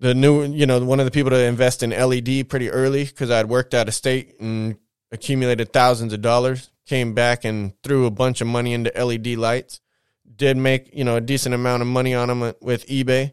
the 0.00 0.16
new, 0.16 0.42
you 0.42 0.66
know, 0.66 0.84
one 0.84 0.98
of 0.98 1.06
the 1.06 1.12
people 1.12 1.30
to 1.30 1.44
invest 1.44 1.84
in 1.84 1.90
LED 1.90 2.48
pretty 2.48 2.70
early 2.70 3.04
because 3.04 3.30
I 3.30 3.36
had 3.36 3.48
worked 3.48 3.72
out 3.72 3.86
of 3.86 3.94
state 3.94 4.34
and 4.40 4.78
accumulated 5.12 5.72
thousands 5.72 6.12
of 6.12 6.20
dollars. 6.20 6.72
Came 6.84 7.14
back 7.14 7.44
and 7.44 7.80
threw 7.84 8.06
a 8.06 8.10
bunch 8.10 8.40
of 8.40 8.48
money 8.48 8.72
into 8.72 8.90
LED 9.00 9.28
lights. 9.36 9.80
did 10.34 10.56
make 10.56 10.90
you 10.92 11.04
know 11.04 11.14
a 11.14 11.20
decent 11.20 11.54
amount 11.54 11.82
of 11.82 11.86
money 11.86 12.14
on 12.14 12.26
them 12.26 12.52
with 12.60 12.84
eBay. 12.88 13.32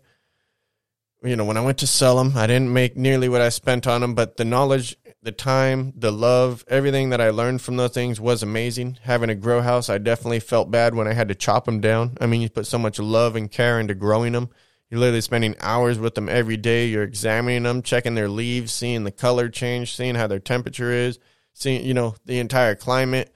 You 1.23 1.37
know, 1.37 1.45
when 1.45 1.57
I 1.57 1.61
went 1.61 1.79
to 1.79 1.87
sell 1.87 2.17
them, 2.17 2.33
I 2.35 2.45
didn't 2.45 2.71
make 2.71 2.97
nearly 2.97 3.29
what 3.29 3.41
I 3.41 3.49
spent 3.49 3.87
on 3.87 4.01
them, 4.01 4.13
but 4.13 4.37
the 4.37 4.45
knowledge, 4.45 4.95
the 5.23 5.31
time, 5.31 5.93
the 5.95 6.11
love, 6.11 6.63
everything 6.67 7.09
that 7.09 7.21
I 7.21 7.29
learned 7.29 7.61
from 7.61 7.77
those 7.77 7.91
things 7.91 8.19
was 8.19 8.43
amazing. 8.43 8.99
Having 9.03 9.29
a 9.29 9.35
grow 9.35 9.61
house, 9.61 9.89
I 9.89 9.97
definitely 9.97 10.41
felt 10.41 10.71
bad 10.71 10.95
when 10.95 11.07
I 11.07 11.13
had 11.13 11.29
to 11.29 11.35
chop 11.35 11.65
them 11.65 11.79
down. 11.79 12.17
I 12.21 12.27
mean, 12.27 12.41
you 12.41 12.49
put 12.49 12.67
so 12.67 12.77
much 12.77 12.99
love 12.99 13.35
and 13.35 13.49
care 13.49 13.79
into 13.79 13.95
growing 13.95 14.33
them. 14.33 14.49
You're 14.89 14.99
literally 14.99 15.21
spending 15.21 15.55
hours 15.59 15.97
with 15.97 16.15
them 16.15 16.29
every 16.29 16.57
day. 16.57 16.87
You're 16.87 17.03
examining 17.03 17.63
them, 17.63 17.81
checking 17.81 18.15
their 18.15 18.29
leaves, 18.29 18.71
seeing 18.71 19.05
the 19.05 19.11
color 19.11 19.49
change, 19.49 19.95
seeing 19.95 20.15
how 20.15 20.27
their 20.27 20.39
temperature 20.39 20.91
is, 20.91 21.17
seeing, 21.53 21.83
you 21.85 21.93
know, 21.93 22.15
the 22.25 22.39
entire 22.39 22.75
climate 22.75 23.33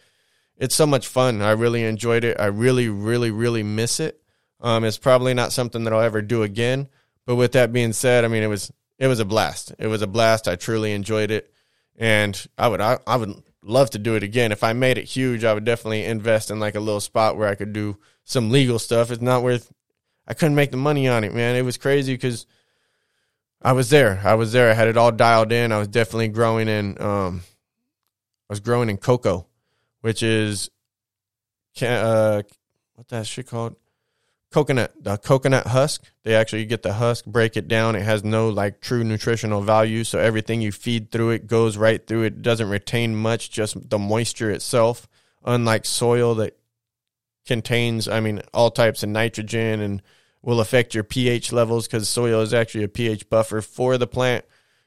it's 0.57 0.75
so 0.75 0.87
much 0.87 1.07
fun. 1.07 1.41
I 1.41 1.51
really 1.51 1.83
enjoyed 1.83 2.23
it. 2.23 2.39
I 2.39 2.47
really, 2.47 2.89
really, 2.89 3.31
really 3.31 3.63
miss 3.63 3.99
it. 3.99 4.21
Um, 4.59 4.83
it's 4.83 4.97
probably 4.97 5.33
not 5.33 5.53
something 5.53 5.83
that 5.83 5.93
I'll 5.93 6.01
ever 6.01 6.21
do 6.21 6.43
again. 6.43 6.87
But 7.25 7.35
with 7.35 7.51
that 7.53 7.71
being 7.71 7.93
said, 7.93 8.25
I 8.25 8.27
mean, 8.27 8.43
it 8.43 8.47
was 8.47 8.71
it 8.97 9.07
was 9.07 9.19
a 9.19 9.25
blast. 9.25 9.73
It 9.77 9.87
was 9.87 10.01
a 10.01 10.07
blast. 10.07 10.47
I 10.47 10.55
truly 10.55 10.93
enjoyed 10.93 11.29
it, 11.29 11.53
and 11.97 12.47
I 12.57 12.67
would 12.67 12.81
I, 12.81 12.99
I 13.05 13.17
would 13.17 13.41
love 13.61 13.89
to 13.91 13.99
do 13.99 14.15
it 14.15 14.23
again. 14.23 14.51
If 14.51 14.63
I 14.63 14.73
made 14.73 14.97
it 14.97 15.05
huge, 15.05 15.43
I 15.43 15.53
would 15.53 15.65
definitely 15.65 16.05
invest 16.05 16.51
in 16.51 16.59
like 16.59 16.75
a 16.75 16.79
little 16.79 17.01
spot 17.01 17.37
where 17.37 17.49
I 17.49 17.55
could 17.55 17.73
do 17.73 17.97
some 18.23 18.49
legal 18.49 18.79
stuff. 18.79 19.11
It's 19.11 19.21
not 19.21 19.43
worth. 19.43 19.71
I 20.27 20.33
couldn't 20.33 20.55
make 20.55 20.71
the 20.71 20.77
money 20.77 21.07
on 21.07 21.23
it, 21.23 21.33
man. 21.33 21.55
It 21.55 21.63
was 21.63 21.77
crazy 21.77 22.13
because 22.13 22.45
I 23.61 23.71
was 23.71 23.89
there. 23.89 24.21
I 24.23 24.35
was 24.35 24.51
there. 24.51 24.69
I 24.69 24.73
had 24.73 24.87
it 24.87 24.97
all 24.97 25.11
dialed 25.11 25.51
in. 25.51 25.71
I 25.71 25.79
was 25.79 25.87
definitely 25.87 26.27
growing 26.27 26.67
in. 26.67 27.01
Um, 27.01 27.41
I 28.49 28.53
was 28.53 28.59
growing 28.59 28.89
in 28.89 28.97
cocoa 28.97 29.47
which 30.01 30.23
is 30.23 30.69
uh, 31.81 32.41
what 32.95 33.07
that 33.09 33.27
shit 33.27 33.47
called? 33.47 33.75
Coconut, 34.57 34.91
the 34.99 35.17
coconut 35.17 35.67
husk. 35.67 36.03
They 36.23 36.33
actually 36.33 36.65
get 36.65 36.81
the 36.81 36.93
husk, 36.93 37.25
break 37.25 37.57
it 37.57 37.67
down. 37.67 37.95
It 37.95 38.01
has 38.01 38.23
no 38.23 38.49
like 38.49 38.81
true 38.81 39.03
nutritional 39.03 39.61
value, 39.61 40.03
so 40.03 40.17
everything 40.17 40.61
you 40.61 40.71
feed 40.71 41.11
through 41.11 41.29
it 41.29 41.45
goes 41.45 41.77
right 41.77 42.03
through 42.03 42.23
it. 42.23 42.41
Doesn't 42.41 42.67
retain 42.67 43.15
much, 43.15 43.51
just 43.51 43.87
the 43.91 43.99
moisture 43.99 44.49
itself. 44.49 45.07
Unlike 45.45 45.85
soil 45.85 46.33
that 46.33 46.57
contains, 47.45 48.07
I 48.07 48.19
mean, 48.19 48.41
all 48.51 48.71
types 48.71 49.03
of 49.03 49.09
nitrogen 49.09 49.79
and 49.79 50.01
will 50.41 50.59
affect 50.59 50.95
your 50.95 51.03
pH 51.03 51.51
levels 51.51 51.85
because 51.85 52.09
soil 52.09 52.41
is 52.41 52.51
actually 52.51 52.85
a 52.85 52.89
pH 52.89 53.29
buffer 53.29 53.61
for 53.61 53.99
the 53.99 54.07
plant. 54.07 54.43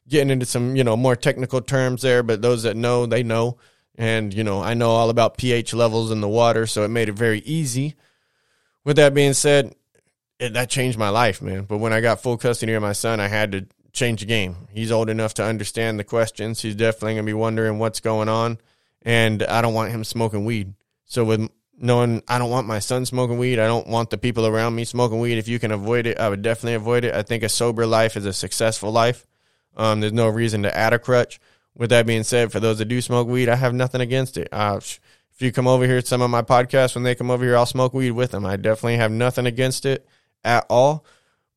Getting 0.09 0.31
into 0.31 0.47
some, 0.47 0.75
you 0.75 0.83
know, 0.83 0.97
more 0.97 1.15
technical 1.15 1.61
terms 1.61 2.03
there, 2.03 2.25
but 2.25 2.43
those 2.43 2.65
that 2.65 2.77
know, 2.77 3.07
they 3.07 3.23
know. 3.23 3.59
And, 3.95 4.35
you 4.35 4.43
know, 4.43 4.61
I 4.61 4.75
know 4.75 4.91
all 4.91 5.11
about 5.11 5.39
pH 5.39 5.75
levels 5.75 6.11
in 6.11 6.21
the 6.21 6.29
water, 6.29 6.67
so 6.67 6.83
it 6.83 6.89
made 6.89 7.09
it 7.09 7.13
very 7.13 7.39
easy. 7.43 7.95
With 8.85 8.97
that 8.97 9.15
being 9.15 9.35
said, 9.35 9.75
it, 10.39 10.55
that 10.55 10.71
changed 10.71 10.99
my 10.99 11.11
life, 11.11 11.43
man. 11.43 11.65
But 11.65 11.79
when 11.79 11.93
I 11.93 12.01
got 12.01 12.23
full 12.23 12.37
custody 12.37 12.73
of 12.73 12.83
my 12.83 12.93
son, 12.93 13.21
I 13.21 13.29
had 13.29 13.53
to 13.53 13.67
change 13.93 14.21
the 14.21 14.27
game. 14.27 14.69
He's 14.71 14.93
old 14.93 15.11
enough 15.11 15.35
to 15.35 15.45
understand 15.45 15.99
the 15.99 16.05
questions. 16.05 16.63
He's 16.63 16.75
definitely 16.75 17.15
going 17.15 17.27
to 17.27 17.31
be 17.31 17.35
wondering 17.35 17.79
what's 17.79 18.01
going 18.01 18.29
on. 18.29 18.59
And 19.03 19.43
I 19.43 19.63
don't 19.63 19.75
want 19.75 19.93
him 19.93 20.05
smoking 20.05 20.45
weed. 20.45 20.75
So, 21.07 21.25
with 21.25 21.49
knowing 21.77 22.23
I 22.29 22.39
don't 22.39 22.51
want 22.51 22.67
my 22.67 22.79
son 22.79 23.07
smoking 23.07 23.39
weed, 23.39 23.59
I 23.59 23.67
don't 23.67 23.87
want 23.87 24.11
the 24.11 24.19
people 24.19 24.47
around 24.47 24.75
me 24.75 24.85
smoking 24.85 25.19
weed. 25.19 25.39
If 25.39 25.49
you 25.49 25.59
can 25.59 25.73
avoid 25.73 26.07
it, 26.07 26.19
I 26.19 26.29
would 26.29 26.43
definitely 26.43 26.75
avoid 26.75 27.05
it. 27.05 27.15
I 27.15 27.23
think 27.23 27.43
a 27.43 27.49
sober 27.49 27.87
life 27.87 28.17
is 28.17 28.27
a 28.27 28.33
successful 28.33 28.93
life. 28.93 29.27
Um, 29.77 30.01
there's 30.01 30.13
no 30.13 30.29
reason 30.29 30.63
to 30.65 30.77
add 30.77 30.93
a 30.93 30.99
crutch 30.99 31.41
with 31.75 31.91
that 31.91 32.07
being 32.07 32.25
said, 32.25 32.53
for 32.53 32.61
those 32.61 32.79
that 32.79 32.87
do 32.87 33.01
smoke 33.01 33.29
weed, 33.29 33.49
I 33.49 33.57
have 33.57 33.75
nothing 33.75 34.01
against 34.01 34.37
it. 34.37 34.49
Uh, 34.53 34.81
if 35.41 35.45
you 35.45 35.53
come 35.53 35.67
over 35.67 35.87
here 35.87 36.03
to 36.03 36.07
some 36.07 36.21
of 36.21 36.29
my 36.29 36.43
podcasts, 36.43 36.95
when 36.95 37.03
they 37.03 37.15
come 37.15 37.31
over 37.31 37.43
here, 37.43 37.57
I'll 37.57 37.65
smoke 37.65 37.95
weed 37.95 38.11
with 38.11 38.33
them. 38.33 38.45
I 38.45 38.57
definitely 38.57 38.99
have 38.99 39.11
nothing 39.11 39.47
against 39.47 39.87
it 39.87 40.07
at 40.45 40.67
all, 40.69 41.07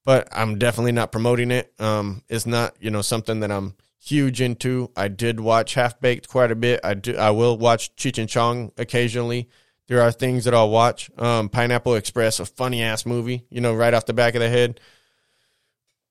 but 0.06 0.26
I'm 0.32 0.58
definitely 0.58 0.94
not 0.94 1.12
promoting 1.12 1.52
it. 1.52 1.74
Um, 1.80 2.24
it's 2.30 2.46
not, 2.46 2.78
you 2.80 2.90
know, 2.90 3.02
something 3.02 3.42
that 3.42 3.52
I'm 3.52 3.76
huge 4.00 4.40
into. 4.40 4.90
I 4.96 5.10
did 5.10 5.42
watch 5.42 5.74
Half 5.74 6.00
Baked 6.00 6.30
quite 6.30 6.50
a 6.50 6.56
bit. 6.56 6.80
I 6.82 6.94
do, 6.94 7.18
I 7.18 7.32
will 7.32 7.58
watch 7.58 7.94
Cheech 7.98 8.18
and 8.18 8.30
Chong 8.30 8.72
occasionally. 8.78 9.50
There 9.90 10.02
are 10.02 10.14
things 10.14 10.46
that 10.46 10.54
I'll 10.54 10.70
watch. 10.70 11.12
Um, 11.18 11.50
Pineapple 11.50 11.96
Express, 11.96 12.40
a 12.40 12.46
funny 12.46 12.84
ass 12.84 13.06
movie, 13.06 13.44
you 13.50 13.60
know, 13.60 13.76
right 13.76 13.94
off 13.94 14.06
the 14.06 14.14
back 14.14 14.34
of 14.36 14.40
the 14.40 14.48
head. 14.48 14.80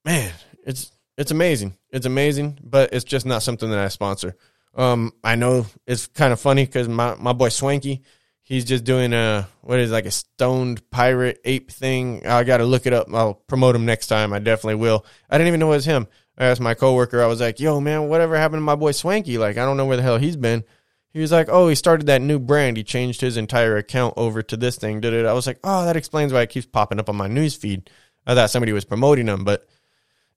Man, 0.05 0.31
it's 0.63 0.91
it's 1.17 1.31
amazing. 1.31 1.75
It's 1.89 2.05
amazing, 2.05 2.59
but 2.63 2.93
it's 2.93 3.03
just 3.03 3.25
not 3.25 3.41
something 3.41 3.71
that 3.71 3.79
I 3.79 3.87
sponsor. 3.87 4.35
Um, 4.75 5.13
I 5.23 5.35
know 5.35 5.65
it's 5.85 6.07
kind 6.07 6.33
of 6.33 6.39
funny 6.39 6.65
because 6.65 6.87
my, 6.87 7.15
my 7.15 7.33
boy 7.33 7.49
Swanky, 7.49 8.01
he's 8.41 8.65
just 8.65 8.83
doing 8.83 9.13
a 9.13 9.47
what 9.61 9.79
is 9.79 9.91
like 9.91 10.05
a 10.05 10.11
stoned 10.11 10.89
pirate 10.89 11.39
ape 11.45 11.71
thing. 11.71 12.25
I 12.25 12.43
got 12.43 12.57
to 12.57 12.65
look 12.65 12.85
it 12.85 12.93
up. 12.93 13.07
I'll 13.13 13.35
promote 13.35 13.75
him 13.75 13.85
next 13.85 14.07
time. 14.07 14.33
I 14.33 14.39
definitely 14.39 14.75
will. 14.75 15.05
I 15.29 15.37
didn't 15.37 15.49
even 15.49 15.59
know 15.59 15.71
it 15.71 15.77
was 15.77 15.85
him. 15.85 16.07
I 16.37 16.45
asked 16.45 16.61
my 16.61 16.73
coworker. 16.73 17.21
I 17.21 17.27
was 17.27 17.39
like, 17.39 17.59
"Yo, 17.59 17.79
man, 17.79 18.09
whatever 18.09 18.35
happened 18.35 18.57
to 18.57 18.65
my 18.65 18.75
boy 18.75 18.91
Swanky? 18.91 19.37
Like, 19.37 19.57
I 19.57 19.65
don't 19.65 19.77
know 19.77 19.85
where 19.85 19.97
the 19.97 20.03
hell 20.03 20.17
he's 20.17 20.35
been." 20.35 20.63
He 21.11 21.19
was 21.19 21.31
like, 21.31 21.47
"Oh, 21.49 21.67
he 21.67 21.75
started 21.75 22.07
that 22.07 22.21
new 22.21 22.39
brand. 22.39 22.75
He 22.75 22.83
changed 22.83 23.21
his 23.21 23.37
entire 23.37 23.77
account 23.77 24.15
over 24.17 24.41
to 24.41 24.57
this 24.57 24.75
thing." 24.77 25.01
Did 25.01 25.13
it? 25.13 25.27
I 25.27 25.33
was 25.33 25.45
like, 25.45 25.59
"Oh, 25.63 25.85
that 25.85 25.95
explains 25.95 26.33
why 26.33 26.41
it 26.41 26.49
keeps 26.49 26.65
popping 26.65 26.99
up 26.99 27.09
on 27.09 27.15
my 27.15 27.27
news 27.27 27.55
feed." 27.55 27.89
I 28.25 28.33
thought 28.33 28.49
somebody 28.49 28.73
was 28.73 28.85
promoting 28.85 29.27
him, 29.27 29.43
but 29.43 29.67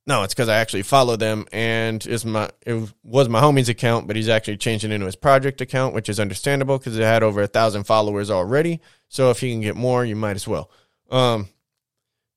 no, 0.07 0.23
it's 0.23 0.35
because 0.35 0.49
I 0.49 0.59
actually 0.59 0.83
follow 0.83 1.17
them, 1.17 1.47
and 1.51 2.05
it's 2.07 2.25
my 2.25 2.49
it 2.65 2.93
was 3.03 3.29
my 3.29 3.41
homie's 3.41 3.69
account, 3.69 4.07
but 4.07 4.15
he's 4.15 4.29
actually 4.29 4.57
changed 4.57 4.85
it 4.85 4.93
into 4.93 5.07
his 5.07 5.17
project 5.17 5.61
account, 5.61 5.95
which 5.95 6.09
is 6.09 6.21
understandable 6.21 6.79
because 6.79 6.97
it 6.97 7.03
had 7.03 7.25
over 7.25 7.43
a 7.43 7.49
thousand 7.49 7.85
followers 7.85 8.31
already. 8.31 8.81
So 9.09 9.31
if 9.31 9.41
he 9.41 9.51
can 9.51 9.61
get 9.61 9.75
more, 9.75 10.05
you 10.05 10.15
might 10.15 10.37
as 10.37 10.47
well. 10.47 10.71
Um, 11.11 11.49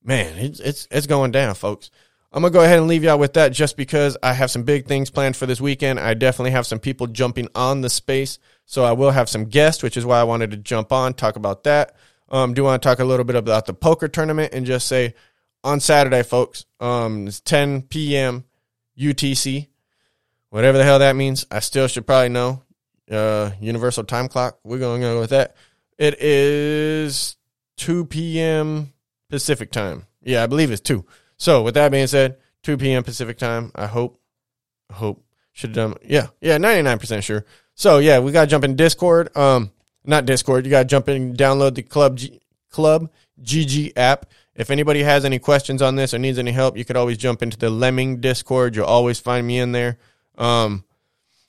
man, 0.04 0.38
it's 0.40 0.60
it's 0.60 0.88
it's 0.90 1.08
going 1.08 1.32
down, 1.32 1.54
folks. 1.54 1.92
I'm 2.32 2.42
gonna 2.42 2.52
go 2.52 2.64
ahead 2.64 2.80
and 2.80 2.88
leave 2.88 3.04
y'all 3.04 3.20
with 3.20 3.34
that, 3.34 3.50
just 3.54 3.78
because 3.78 4.18
I 4.24 4.34
have 4.34 4.50
some 4.50 4.64
big 4.64 4.88
things 4.88 5.12
planned 5.12 5.36
for 5.36 5.46
this 5.46 5.62
weekend. 5.62 6.00
I 6.00 6.16
definitely 6.16 6.52
have 6.52 6.66
some 6.66 6.80
people 6.80 7.06
jumping 7.06 7.50
on 7.54 7.82
the 7.82 7.90
space, 7.90 8.40
so 8.66 8.84
I 8.84 8.94
will 8.94 9.12
have 9.12 9.30
some 9.30 9.46
guests, 9.46 9.84
which 9.84 9.98
is 9.98 10.06
why 10.08 10.20
I 10.20 10.24
wanted 10.24 10.50
to 10.52 10.58
jump 10.58 10.92
on 10.92 11.14
talk 11.14 11.36
about 11.36 11.66
that. 11.66 11.96
Um, 12.30 12.54
do 12.54 12.64
want 12.64 12.82
to 12.82 12.88
talk 12.88 13.00
a 13.00 13.06
little 13.06 13.26
bit 13.26 13.36
about 13.36 13.66
the 13.66 13.74
poker 13.74 14.08
tournament 14.08 14.54
and 14.54 14.66
just 14.66 14.88
say 14.88 15.16
on 15.64 15.80
Saturday, 15.80 16.24
folks. 16.24 16.66
Um, 16.80 17.28
it's 17.28 17.40
10 17.42 17.84
p.m. 17.84 18.46
UTC, 18.98 19.68
whatever 20.50 20.78
the 20.78 20.84
hell 20.84 21.00
that 21.00 21.16
means. 21.16 21.46
I 21.50 21.60
still 21.60 21.88
should 21.88 22.06
probably 22.06 22.30
know. 22.30 22.64
Uh, 23.10 23.52
Universal 23.60 24.04
Time 24.04 24.28
Clock. 24.28 24.60
We're 24.64 24.78
going 24.78 25.02
to 25.02 25.08
go 25.08 25.20
with 25.20 25.32
that. 25.32 25.56
It 25.98 26.22
is 26.22 27.38
2 27.78 28.06
p.m. 28.06 28.94
Pacific 29.30 29.72
time. 29.72 30.06
Yeah, 30.22 30.44
I 30.44 30.48
believe 30.48 30.72
it's 30.72 30.82
2. 30.82 31.06
So, 31.38 31.64
with 31.64 31.74
that 31.74 31.92
being 31.92 32.08
said, 32.08 32.38
2 32.64 32.78
p.m. 32.78 33.04
Pacific 33.04 33.38
time. 33.38 33.72
I 33.74 33.88
hope, 33.88 34.20
hope, 34.92 35.24
should 35.54 35.76
have 35.76 35.92
done, 35.92 35.96
yeah, 36.06 36.28
yeah, 36.42 36.58
99% 36.58 37.24
sure. 37.24 37.46
So, 37.74 37.98
yeah, 37.98 38.20
we 38.20 38.32
got 38.32 38.42
to 38.42 38.48
jump 38.48 38.64
in 38.64 38.76
Discord. 38.76 39.36
Um, 39.36 39.72
not 40.06 40.26
Discord. 40.26 40.66
You 40.66 40.72
got 40.72 40.84
to 40.84 40.88
jump 40.88 41.10
in, 41.10 41.36
download 41.36 41.76
the 41.76 41.84
Club 41.84 42.18
G, 42.18 42.40
Club 42.70 43.10
GG 43.42 43.94
app. 43.96 44.26
If 44.60 44.70
anybody 44.70 45.04
has 45.04 45.24
any 45.24 45.40
questions 45.40 45.82
on 45.82 45.96
this 45.96 46.14
or 46.14 46.20
needs 46.20 46.38
any 46.38 46.52
help, 46.52 46.76
you 46.76 46.84
could 46.84 46.98
always 46.98 47.18
jump 47.18 47.42
into 47.42 47.58
the 47.58 47.70
Lemming 47.70 48.20
Discord. 48.20 48.76
You'll 48.76 48.88
always 48.88 49.18
find 49.18 49.48
me 49.48 49.58
in 49.58 49.72
there. 49.72 49.98
Um, 50.38 50.84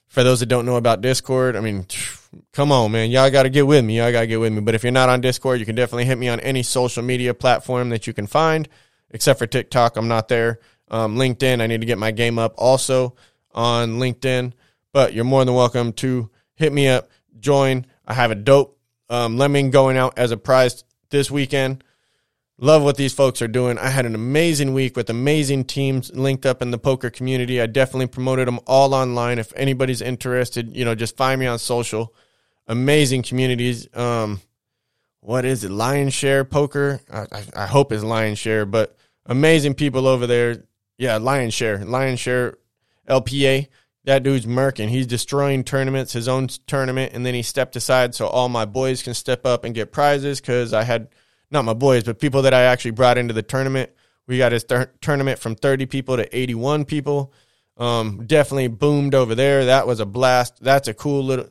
for 0.07 0.23
those 0.23 0.39
that 0.39 0.45
don't 0.45 0.65
know 0.65 0.77
about 0.77 1.01
Discord, 1.01 1.57
I 1.57 1.59
mean, 1.59 1.85
come 2.53 2.71
on, 2.71 2.93
man. 2.93 3.11
Y'all 3.11 3.29
got 3.29 3.43
to 3.43 3.49
get 3.49 3.67
with 3.67 3.83
me. 3.83 3.97
Y'all 3.97 4.13
got 4.13 4.21
to 4.21 4.27
get 4.27 4.39
with 4.39 4.53
me. 4.53 4.61
But 4.61 4.75
if 4.75 4.83
you're 4.83 4.93
not 4.93 5.09
on 5.09 5.19
Discord, 5.19 5.59
you 5.59 5.65
can 5.65 5.75
definitely 5.75 6.05
hit 6.05 6.17
me 6.17 6.29
on 6.29 6.39
any 6.39 6.63
social 6.63 7.03
media 7.03 7.33
platform 7.33 7.89
that 7.89 8.07
you 8.07 8.13
can 8.13 8.27
find, 8.27 8.69
except 9.09 9.39
for 9.39 9.45
TikTok. 9.45 9.97
I'm 9.97 10.07
not 10.07 10.29
there. 10.29 10.61
Um, 10.87 11.17
LinkedIn, 11.17 11.59
I 11.59 11.67
need 11.67 11.81
to 11.81 11.87
get 11.87 11.97
my 11.97 12.11
game 12.11 12.39
up 12.39 12.53
also 12.57 13.15
on 13.53 13.99
LinkedIn. 13.99 14.53
But 14.93 15.13
you're 15.13 15.25
more 15.25 15.43
than 15.43 15.53
welcome 15.53 15.91
to 15.93 16.29
hit 16.55 16.71
me 16.71 16.87
up, 16.87 17.09
join. 17.41 17.87
I 18.05 18.13
have 18.13 18.31
a 18.31 18.35
dope 18.35 18.79
um, 19.09 19.37
lemming 19.37 19.69
going 19.69 19.97
out 19.97 20.17
as 20.17 20.31
a 20.31 20.37
prize 20.37 20.85
this 21.09 21.29
weekend. 21.29 21.83
Love 22.63 22.83
what 22.83 22.95
these 22.95 23.11
folks 23.11 23.41
are 23.41 23.47
doing. 23.47 23.79
I 23.79 23.89
had 23.89 24.05
an 24.05 24.13
amazing 24.13 24.75
week 24.75 24.95
with 24.95 25.09
amazing 25.09 25.65
teams 25.65 26.13
linked 26.13 26.45
up 26.45 26.61
in 26.61 26.69
the 26.69 26.77
poker 26.77 27.09
community. 27.09 27.59
I 27.59 27.65
definitely 27.65 28.05
promoted 28.05 28.47
them 28.47 28.59
all 28.67 28.93
online. 28.93 29.39
If 29.39 29.51
anybody's 29.55 29.99
interested, 29.99 30.77
you 30.77 30.85
know, 30.85 30.93
just 30.93 31.17
find 31.17 31.39
me 31.39 31.47
on 31.47 31.57
social. 31.57 32.13
Amazing 32.67 33.23
communities. 33.23 33.87
Um, 33.95 34.41
what 35.21 35.43
is 35.43 35.63
it? 35.63 35.71
Lion 35.71 36.11
Share 36.11 36.45
Poker. 36.45 37.01
I, 37.11 37.21
I, 37.31 37.63
I 37.63 37.65
hope 37.65 37.91
it's 37.91 38.03
Lion 38.03 38.35
Share, 38.35 38.67
but 38.67 38.95
amazing 39.25 39.73
people 39.73 40.05
over 40.05 40.27
there. 40.27 40.63
Yeah, 40.99 41.17
Lion 41.17 41.49
Share. 41.49 41.83
Lion 41.83 42.15
Share 42.15 42.57
LPA. 43.09 43.69
That 44.03 44.21
dude's 44.21 44.45
murking. 44.45 44.89
He's 44.89 45.07
destroying 45.07 45.63
tournaments, 45.63 46.13
his 46.13 46.27
own 46.27 46.47
tournament, 46.67 47.13
and 47.13 47.25
then 47.25 47.33
he 47.33 47.41
stepped 47.41 47.75
aside 47.75 48.13
so 48.13 48.27
all 48.27 48.49
my 48.49 48.65
boys 48.65 49.01
can 49.01 49.15
step 49.15 49.47
up 49.47 49.63
and 49.63 49.73
get 49.73 49.91
prizes 49.91 50.39
because 50.39 50.75
I 50.75 50.83
had– 50.83 51.07
not 51.51 51.65
my 51.65 51.73
boys, 51.73 52.03
but 52.03 52.19
people 52.19 52.43
that 52.43 52.53
I 52.53 52.63
actually 52.63 52.91
brought 52.91 53.17
into 53.17 53.33
the 53.33 53.43
tournament. 53.43 53.91
We 54.27 54.37
got 54.37 54.51
his 54.51 54.65
tournament 55.01 55.39
from 55.39 55.55
30 55.55 55.87
people 55.87 56.17
to 56.17 56.37
81 56.37 56.85
people. 56.85 57.33
Um, 57.77 58.25
definitely 58.25 58.67
boomed 58.67 59.15
over 59.15 59.35
there. 59.35 59.65
That 59.65 59.87
was 59.87 59.99
a 59.99 60.05
blast. 60.05 60.61
That's 60.61 60.87
a 60.87 60.93
cool 60.93 61.23
little. 61.23 61.49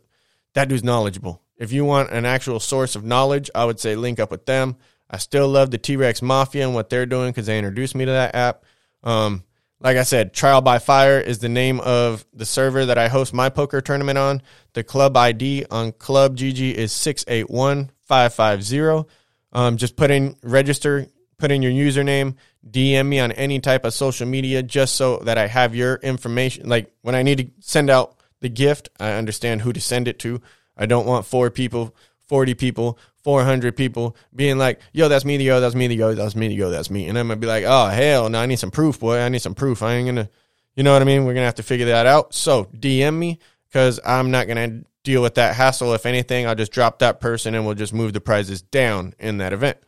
That 0.55 0.69
dude's 0.69 0.85
knowledgeable. 0.85 1.43
If 1.57 1.73
you 1.73 1.85
want 1.85 2.11
an 2.11 2.25
actual 2.25 2.61
source 2.61 2.97
of 2.97 3.05
knowledge, 3.05 3.51
I 3.55 3.65
would 3.65 3.79
say 3.79 3.97
link 3.97 4.19
up 4.19 4.31
with 4.31 4.47
them. 4.47 4.77
I 5.11 5.19
still 5.19 5.49
love 5.49 5.71
the 5.71 5.79
T 5.79 5.97
Rex 5.97 6.23
Mafia 6.23 6.65
and 6.65 6.75
what 6.75 6.89
they're 6.89 7.07
doing 7.07 7.31
because 7.31 7.47
they 7.47 7.59
introduced 7.59 7.95
me 7.95 8.07
to 8.07 8.13
that 8.13 8.35
app. 8.35 8.65
Um, 9.03 9.45
like 9.81 9.97
I 9.97 10.05
said, 10.05 10.33
Trial 10.33 10.61
by 10.61 10.79
Fire 10.79 11.19
is 11.19 11.39
the 11.39 11.49
name 11.49 11.81
of 11.81 12.25
the 12.33 12.45
server 12.45 12.87
that 12.87 12.99
I 12.99 13.09
host 13.09 13.35
my 13.35 13.49
poker 13.49 13.81
tournament 13.81 14.19
on. 14.19 14.43
The 14.75 14.85
club 14.85 15.17
ID 15.17 15.65
on 15.71 15.93
Club 15.93 16.37
GG 16.37 16.75
is 16.75 16.93
681550. 16.93 19.11
Um, 19.53 19.77
just 19.77 19.97
put 19.97 20.11
in 20.11 20.37
register, 20.43 21.07
put 21.39 21.51
in 21.51 21.63
your 21.63 21.73
username, 21.73 22.37
DM 22.69 23.07
me 23.07 23.19
on 23.21 23.33
any 23.33 23.59
type 23.61 23.85
of 23.85 23.95
social 23.95 24.27
media 24.27 24.63
just 24.63 24.97
so 24.97 25.19
that 25.19 25.39
I 25.39 25.47
have 25.47 25.75
your 25.75 25.97
information. 25.97 26.69
Like 26.69 26.93
when 27.03 27.15
I 27.15 27.23
need 27.23 27.39
to 27.39 27.51
send 27.61 27.91
out 27.91 28.17
the 28.41 28.49
gift, 28.49 28.91
I 28.99 29.13
understand 29.13 29.63
who 29.63 29.73
to 29.73 29.81
send 29.81 30.09
it 30.09 30.19
to. 30.21 30.41
I 30.77 30.87
don't 30.87 31.07
want 31.07 31.27
four 31.27 31.51
people, 31.51 31.95
40 32.29 32.55
people, 32.55 32.99
400 33.23 33.77
people 33.77 34.17
being 34.35 34.57
like, 34.57 34.81
yo, 34.93 35.09
that's 35.09 35.25
me, 35.25 35.37
yo, 35.37 35.61
that's 35.61 35.75
me, 35.75 35.87
yo, 35.89 36.15
that's 36.15 36.37
me, 36.37 36.49
yo, 36.49 36.71
that's 36.71 36.91
me. 36.91 37.09
And 37.09 37.19
I'm 37.19 37.27
going 37.27 37.39
to 37.39 37.45
be 37.45 37.49
like, 37.49 37.65
oh, 37.67 37.87
hell 37.87 38.29
no, 38.29 38.41
I 38.41 38.47
need 38.47 38.59
some 38.59 38.71
proof, 38.71 39.01
boy. 39.01 39.19
I 39.19 39.29
need 39.29 39.43
some 39.43 39.55
proof. 39.55 39.83
I 39.83 39.95
ain't 39.95 40.07
going 40.07 40.27
to, 40.27 40.31
you 40.75 40.83
know 40.83 40.93
what 40.93 41.03
I 41.03 41.05
mean? 41.05 41.25
We're 41.25 41.35
going 41.35 41.43
to 41.43 41.47
have 41.47 41.57
to 41.57 41.63
figure 41.63 41.87
that 41.87 42.07
out. 42.07 42.35
So 42.35 42.65
DM 42.65 43.19
me 43.19 43.39
because 43.69 44.01
I'm 44.05 44.31
not 44.31 44.47
going 44.47 44.71
to 44.71 44.89
deal 45.05 45.23
with 45.23 45.35
that 45.37 45.55
hassle. 45.55 45.95
If 45.95 46.07
anything, 46.07 46.47
I'll 46.47 46.55
just 46.55 46.73
drop 46.73 46.99
that 47.01 47.21
person 47.21 47.55
and 47.55 47.65
we'll 47.65 47.75
just 47.75 47.95
move 47.95 48.13
the 48.13 48.21
prizes 48.21 48.63
down 48.63 49.15
in 49.19 49.39
that 49.39 49.53
event. 49.53 49.79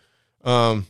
Um, 0.45 0.87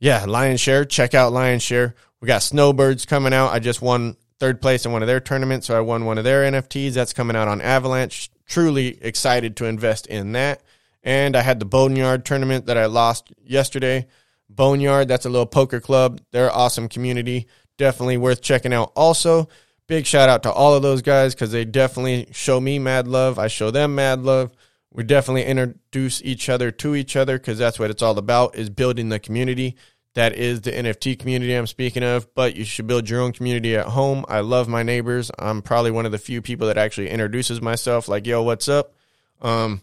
yeah, 0.00 0.24
Lion 0.24 0.56
Share. 0.56 0.84
Check 0.84 1.14
out 1.14 1.32
Lion 1.32 1.58
Share. 1.58 1.94
We 2.20 2.26
got 2.26 2.42
Snowbirds 2.42 3.04
coming 3.04 3.32
out. 3.32 3.52
I 3.52 3.58
just 3.58 3.82
won 3.82 4.16
third 4.38 4.60
place 4.60 4.86
in 4.86 4.92
one 4.92 5.02
of 5.02 5.08
their 5.08 5.20
tournaments, 5.20 5.66
so 5.66 5.76
I 5.76 5.80
won 5.80 6.04
one 6.04 6.18
of 6.18 6.24
their 6.24 6.50
NFTs. 6.50 6.92
That's 6.92 7.12
coming 7.12 7.36
out 7.36 7.48
on 7.48 7.60
Avalanche. 7.60 8.30
Truly 8.46 9.02
excited 9.02 9.56
to 9.56 9.66
invest 9.66 10.06
in 10.06 10.32
that. 10.32 10.62
And 11.02 11.36
I 11.36 11.42
had 11.42 11.58
the 11.58 11.64
Boneyard 11.64 12.24
tournament 12.24 12.66
that 12.66 12.78
I 12.78 12.86
lost 12.86 13.32
yesterday. 13.44 14.06
Boneyard, 14.48 15.08
that's 15.08 15.26
a 15.26 15.30
little 15.30 15.46
poker 15.46 15.80
club. 15.80 16.20
They're 16.32 16.50
awesome 16.50 16.88
community. 16.88 17.46
Definitely 17.76 18.16
worth 18.16 18.40
checking 18.40 18.72
out. 18.72 18.92
Also, 18.96 19.48
big 19.88 20.06
shout 20.06 20.28
out 20.28 20.44
to 20.44 20.52
all 20.52 20.74
of 20.74 20.82
those 20.82 21.02
guys 21.02 21.34
because 21.34 21.50
they 21.50 21.64
definitely 21.64 22.28
show 22.30 22.60
me 22.60 22.78
mad 22.78 23.08
love. 23.08 23.38
I 23.38 23.48
show 23.48 23.72
them 23.72 23.96
mad 23.96 24.22
love. 24.22 24.52
We 24.92 25.02
definitely 25.02 25.44
introduce 25.44 26.22
each 26.22 26.48
other 26.48 26.70
to 26.70 26.94
each 26.94 27.16
other 27.16 27.36
because 27.36 27.58
that's 27.58 27.78
what 27.78 27.90
it's 27.90 28.02
all 28.02 28.16
about 28.16 28.54
is 28.54 28.70
building 28.70 29.08
the 29.08 29.18
community. 29.18 29.76
That 30.14 30.34
is 30.34 30.60
the 30.60 30.70
NFT 30.70 31.18
community 31.18 31.52
I'm 31.54 31.66
speaking 31.66 32.04
of, 32.04 32.32
but 32.34 32.54
you 32.56 32.64
should 32.64 32.86
build 32.86 33.10
your 33.10 33.20
own 33.20 33.32
community 33.32 33.76
at 33.76 33.86
home. 33.86 34.24
I 34.28 34.40
love 34.40 34.68
my 34.68 34.82
neighbors. 34.84 35.30
I'm 35.38 35.62
probably 35.62 35.90
one 35.90 36.06
of 36.06 36.12
the 36.12 36.18
few 36.18 36.40
people 36.40 36.68
that 36.68 36.78
actually 36.78 37.10
introduces 37.10 37.60
myself 37.60 38.08
like, 38.08 38.26
yo, 38.26 38.42
what's 38.42 38.68
up? 38.68 38.94
Um, 39.42 39.82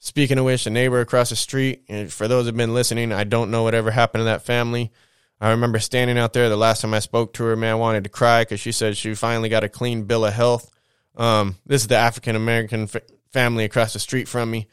Speaking 0.00 0.38
of 0.38 0.44
which, 0.44 0.66
a 0.66 0.70
neighbor 0.70 1.00
across 1.00 1.30
the 1.30 1.36
street, 1.36 1.82
and 1.88 2.12
for 2.12 2.28
those 2.28 2.46
who've 2.46 2.56
been 2.56 2.74
listening, 2.74 3.12
I 3.12 3.24
don't 3.24 3.50
know 3.50 3.64
whatever 3.64 3.90
happened 3.90 4.20
to 4.20 4.26
that 4.26 4.42
family. 4.42 4.92
I 5.40 5.50
remember 5.50 5.78
standing 5.78 6.18
out 6.18 6.32
there 6.32 6.48
the 6.48 6.56
last 6.56 6.80
time 6.80 6.94
I 6.94 6.98
spoke 6.98 7.34
to 7.34 7.44
her, 7.44 7.56
man, 7.56 7.72
I 7.72 7.76
wanted 7.76 8.04
to 8.04 8.10
cry 8.10 8.42
because 8.42 8.60
she 8.60 8.72
said 8.72 8.96
she 8.96 9.14
finally 9.14 9.48
got 9.48 9.64
a 9.64 9.68
clean 9.68 10.04
bill 10.04 10.24
of 10.24 10.34
health. 10.34 10.70
Um, 11.16 11.56
this 11.66 11.82
is 11.82 11.88
the 11.88 11.96
African 11.96 12.34
American 12.36 12.82
f- 12.82 13.02
family 13.32 13.64
across 13.64 13.92
the 13.92 13.98
street 14.00 14.28
from 14.28 14.50
me, 14.50 14.66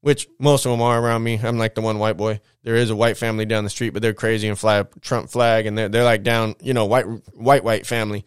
which 0.00 0.28
most 0.38 0.64
of 0.64 0.70
them 0.70 0.82
are 0.82 1.00
around 1.00 1.24
me. 1.24 1.40
I'm 1.42 1.58
like 1.58 1.74
the 1.74 1.80
one 1.80 1.98
white 1.98 2.16
boy. 2.16 2.40
There 2.62 2.76
is 2.76 2.90
a 2.90 2.96
white 2.96 3.16
family 3.16 3.46
down 3.46 3.64
the 3.64 3.70
street, 3.70 3.90
but 3.90 4.02
they're 4.02 4.14
crazy 4.14 4.48
and 4.48 4.58
fly 4.58 4.78
a 4.78 4.84
Trump 5.00 5.30
flag, 5.30 5.66
and 5.66 5.76
they're 5.76 5.88
they're 5.88 6.04
like 6.04 6.22
down, 6.22 6.54
you 6.60 6.72
know, 6.72 6.86
white 6.86 7.06
white 7.34 7.64
white 7.64 7.86
family. 7.86 8.24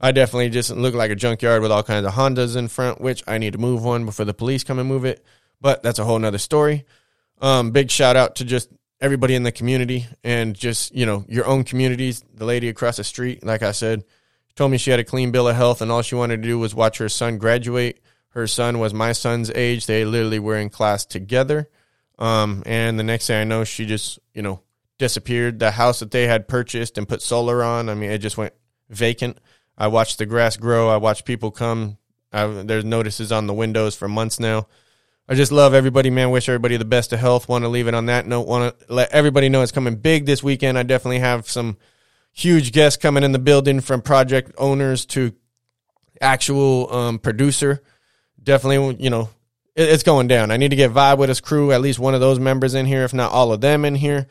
I 0.00 0.12
definitely 0.12 0.50
just 0.50 0.70
look 0.70 0.94
like 0.94 1.10
a 1.10 1.16
junkyard 1.16 1.62
with 1.62 1.72
all 1.72 1.82
kinds 1.82 2.06
of 2.06 2.14
Hondas 2.14 2.56
in 2.56 2.68
front, 2.68 3.00
which 3.00 3.22
I 3.26 3.38
need 3.38 3.54
to 3.54 3.58
move 3.58 3.84
one 3.84 4.04
before 4.04 4.24
the 4.24 4.34
police 4.34 4.62
come 4.62 4.78
and 4.78 4.88
move 4.88 5.04
it. 5.04 5.24
But 5.60 5.82
that's 5.82 5.98
a 5.98 6.04
whole 6.04 6.18
nother 6.18 6.38
story. 6.38 6.84
Um, 7.40 7.72
big 7.72 7.90
shout 7.90 8.16
out 8.16 8.36
to 8.36 8.44
just 8.44 8.70
everybody 9.00 9.34
in 9.34 9.42
the 9.42 9.52
community 9.52 10.06
and 10.24 10.54
just, 10.54 10.94
you 10.94 11.06
know, 11.06 11.24
your 11.28 11.46
own 11.46 11.64
communities. 11.64 12.24
The 12.34 12.44
lady 12.44 12.68
across 12.68 12.96
the 12.96 13.04
street, 13.04 13.44
like 13.44 13.62
I 13.62 13.72
said, 13.72 14.04
told 14.56 14.70
me 14.70 14.78
she 14.78 14.90
had 14.90 15.00
a 15.00 15.04
clean 15.04 15.30
bill 15.30 15.48
of 15.48 15.56
health 15.56 15.80
and 15.80 15.90
all 15.90 16.02
she 16.02 16.14
wanted 16.14 16.42
to 16.42 16.48
do 16.48 16.58
was 16.58 16.74
watch 16.74 16.98
her 16.98 17.08
son 17.08 17.38
graduate. 17.38 18.00
Her 18.30 18.46
son 18.46 18.78
was 18.78 18.92
my 18.92 19.12
son's 19.12 19.50
age. 19.50 19.86
They 19.86 20.04
literally 20.04 20.38
were 20.38 20.56
in 20.56 20.68
class 20.70 21.04
together. 21.04 21.68
Um, 22.18 22.62
and 22.66 22.98
the 22.98 23.04
next 23.04 23.28
thing 23.28 23.40
I 23.40 23.44
know, 23.44 23.64
she 23.64 23.86
just, 23.86 24.18
you 24.34 24.42
know, 24.42 24.60
disappeared. 24.98 25.60
The 25.60 25.70
house 25.70 26.00
that 26.00 26.10
they 26.10 26.26
had 26.26 26.48
purchased 26.48 26.98
and 26.98 27.08
put 27.08 27.22
solar 27.22 27.62
on, 27.62 27.88
I 27.88 27.94
mean, 27.94 28.10
it 28.10 28.18
just 28.18 28.36
went 28.36 28.54
vacant. 28.90 29.38
I 29.76 29.86
watched 29.86 30.18
the 30.18 30.26
grass 30.26 30.56
grow. 30.56 30.88
I 30.88 30.96
watched 30.96 31.24
people 31.24 31.52
come. 31.52 31.98
I, 32.32 32.46
there's 32.46 32.84
notices 32.84 33.30
on 33.30 33.46
the 33.46 33.54
windows 33.54 33.94
for 33.94 34.08
months 34.08 34.40
now. 34.40 34.66
I 35.28 35.34
just 35.34 35.52
love 35.52 35.74
everybody, 35.74 36.08
man. 36.08 36.30
Wish 36.30 36.48
everybody 36.48 36.78
the 36.78 36.86
best 36.86 37.12
of 37.12 37.20
health. 37.20 37.48
Want 37.48 37.64
to 37.64 37.68
leave 37.68 37.86
it 37.86 37.94
on 37.94 38.06
that 38.06 38.26
note. 38.26 38.46
Want 38.46 38.78
to 38.78 38.92
let 38.92 39.12
everybody 39.12 39.50
know 39.50 39.60
it's 39.60 39.72
coming 39.72 39.96
big 39.96 40.24
this 40.24 40.42
weekend. 40.42 40.78
I 40.78 40.84
definitely 40.84 41.18
have 41.18 41.48
some 41.48 41.76
huge 42.32 42.72
guests 42.72 43.00
coming 43.00 43.22
in 43.22 43.32
the 43.32 43.38
building 43.38 43.80
from 43.80 44.00
project 44.00 44.52
owners 44.56 45.04
to 45.06 45.34
actual 46.20 46.90
um, 46.92 47.18
producer. 47.18 47.82
Definitely, 48.42 48.96
you 49.04 49.10
know, 49.10 49.28
it, 49.76 49.90
it's 49.90 50.02
going 50.02 50.28
down. 50.28 50.50
I 50.50 50.56
need 50.56 50.70
to 50.70 50.76
get 50.76 50.92
Vibe 50.92 51.18
with 51.18 51.28
his 51.28 51.42
crew, 51.42 51.72
at 51.72 51.82
least 51.82 51.98
one 51.98 52.14
of 52.14 52.20
those 52.20 52.38
members 52.38 52.74
in 52.74 52.86
here, 52.86 53.04
if 53.04 53.12
not 53.12 53.30
all 53.30 53.52
of 53.52 53.60
them 53.60 53.84
in 53.84 53.96
here. 53.96 54.28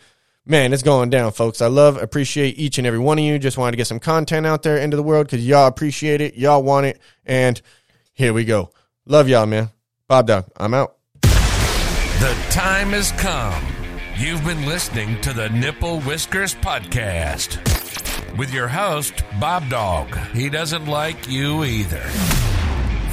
Man, 0.47 0.73
it's 0.73 0.81
going 0.81 1.11
down, 1.11 1.31
folks. 1.33 1.61
I 1.61 1.67
love, 1.67 2.01
appreciate 2.01 2.57
each 2.57 2.77
and 2.79 2.87
every 2.87 2.99
one 2.99 3.19
of 3.19 3.23
you. 3.23 3.37
Just 3.37 3.57
wanted 3.57 3.71
to 3.71 3.77
get 3.77 3.87
some 3.87 3.99
content 3.99 4.47
out 4.47 4.63
there 4.63 4.77
into 4.77 4.97
the 4.97 5.03
world 5.03 5.27
because 5.27 5.45
y'all 5.45 5.67
appreciate 5.67 6.21
it. 6.21 6.35
Y'all 6.35 6.63
want 6.63 6.87
it. 6.87 6.99
And 7.25 7.61
here 8.13 8.33
we 8.33 8.45
go. 8.45 8.71
Love 9.05 9.27
y'all, 9.27 9.45
man. 9.45 9.69
BobDawg, 10.09 10.49
I'm 10.55 10.73
out. 10.73 10.95
The 11.21 12.33
time 12.49 12.91
has 12.91 13.11
come. 13.13 13.61
You've 14.15 14.45
been 14.45 14.65
listening 14.65 15.19
to 15.21 15.33
the 15.33 15.49
Nipple 15.49 15.99
Whiskers 16.01 16.55
Podcast 16.55 17.57
with 18.37 18.53
your 18.53 18.69
host, 18.69 19.15
BobDawg. 19.39 20.31
He 20.31 20.49
doesn't 20.49 20.85
like 20.85 21.27
you 21.27 21.65
either. 21.65 22.03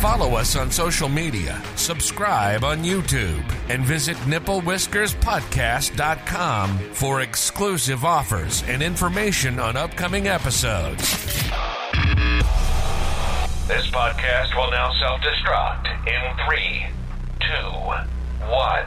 Follow 0.00 0.36
us 0.36 0.54
on 0.54 0.70
social 0.70 1.08
media, 1.08 1.60
subscribe 1.76 2.62
on 2.62 2.84
YouTube, 2.84 3.42
and 3.68 3.84
visit 3.84 4.16
nipplewhiskerspodcast.com 4.18 6.78
for 6.92 7.22
exclusive 7.22 8.04
offers 8.04 8.62
and 8.68 8.80
information 8.82 9.58
on 9.58 9.76
upcoming 9.76 10.28
episodes. 10.28 11.02
This 13.66 13.86
podcast 13.86 14.54
will 14.54 14.70
now 14.70 14.92
self 15.00 15.22
destruct 15.22 15.86
in 16.06 16.36
three, 16.44 16.84
two, 17.40 17.70
one. 18.46 18.84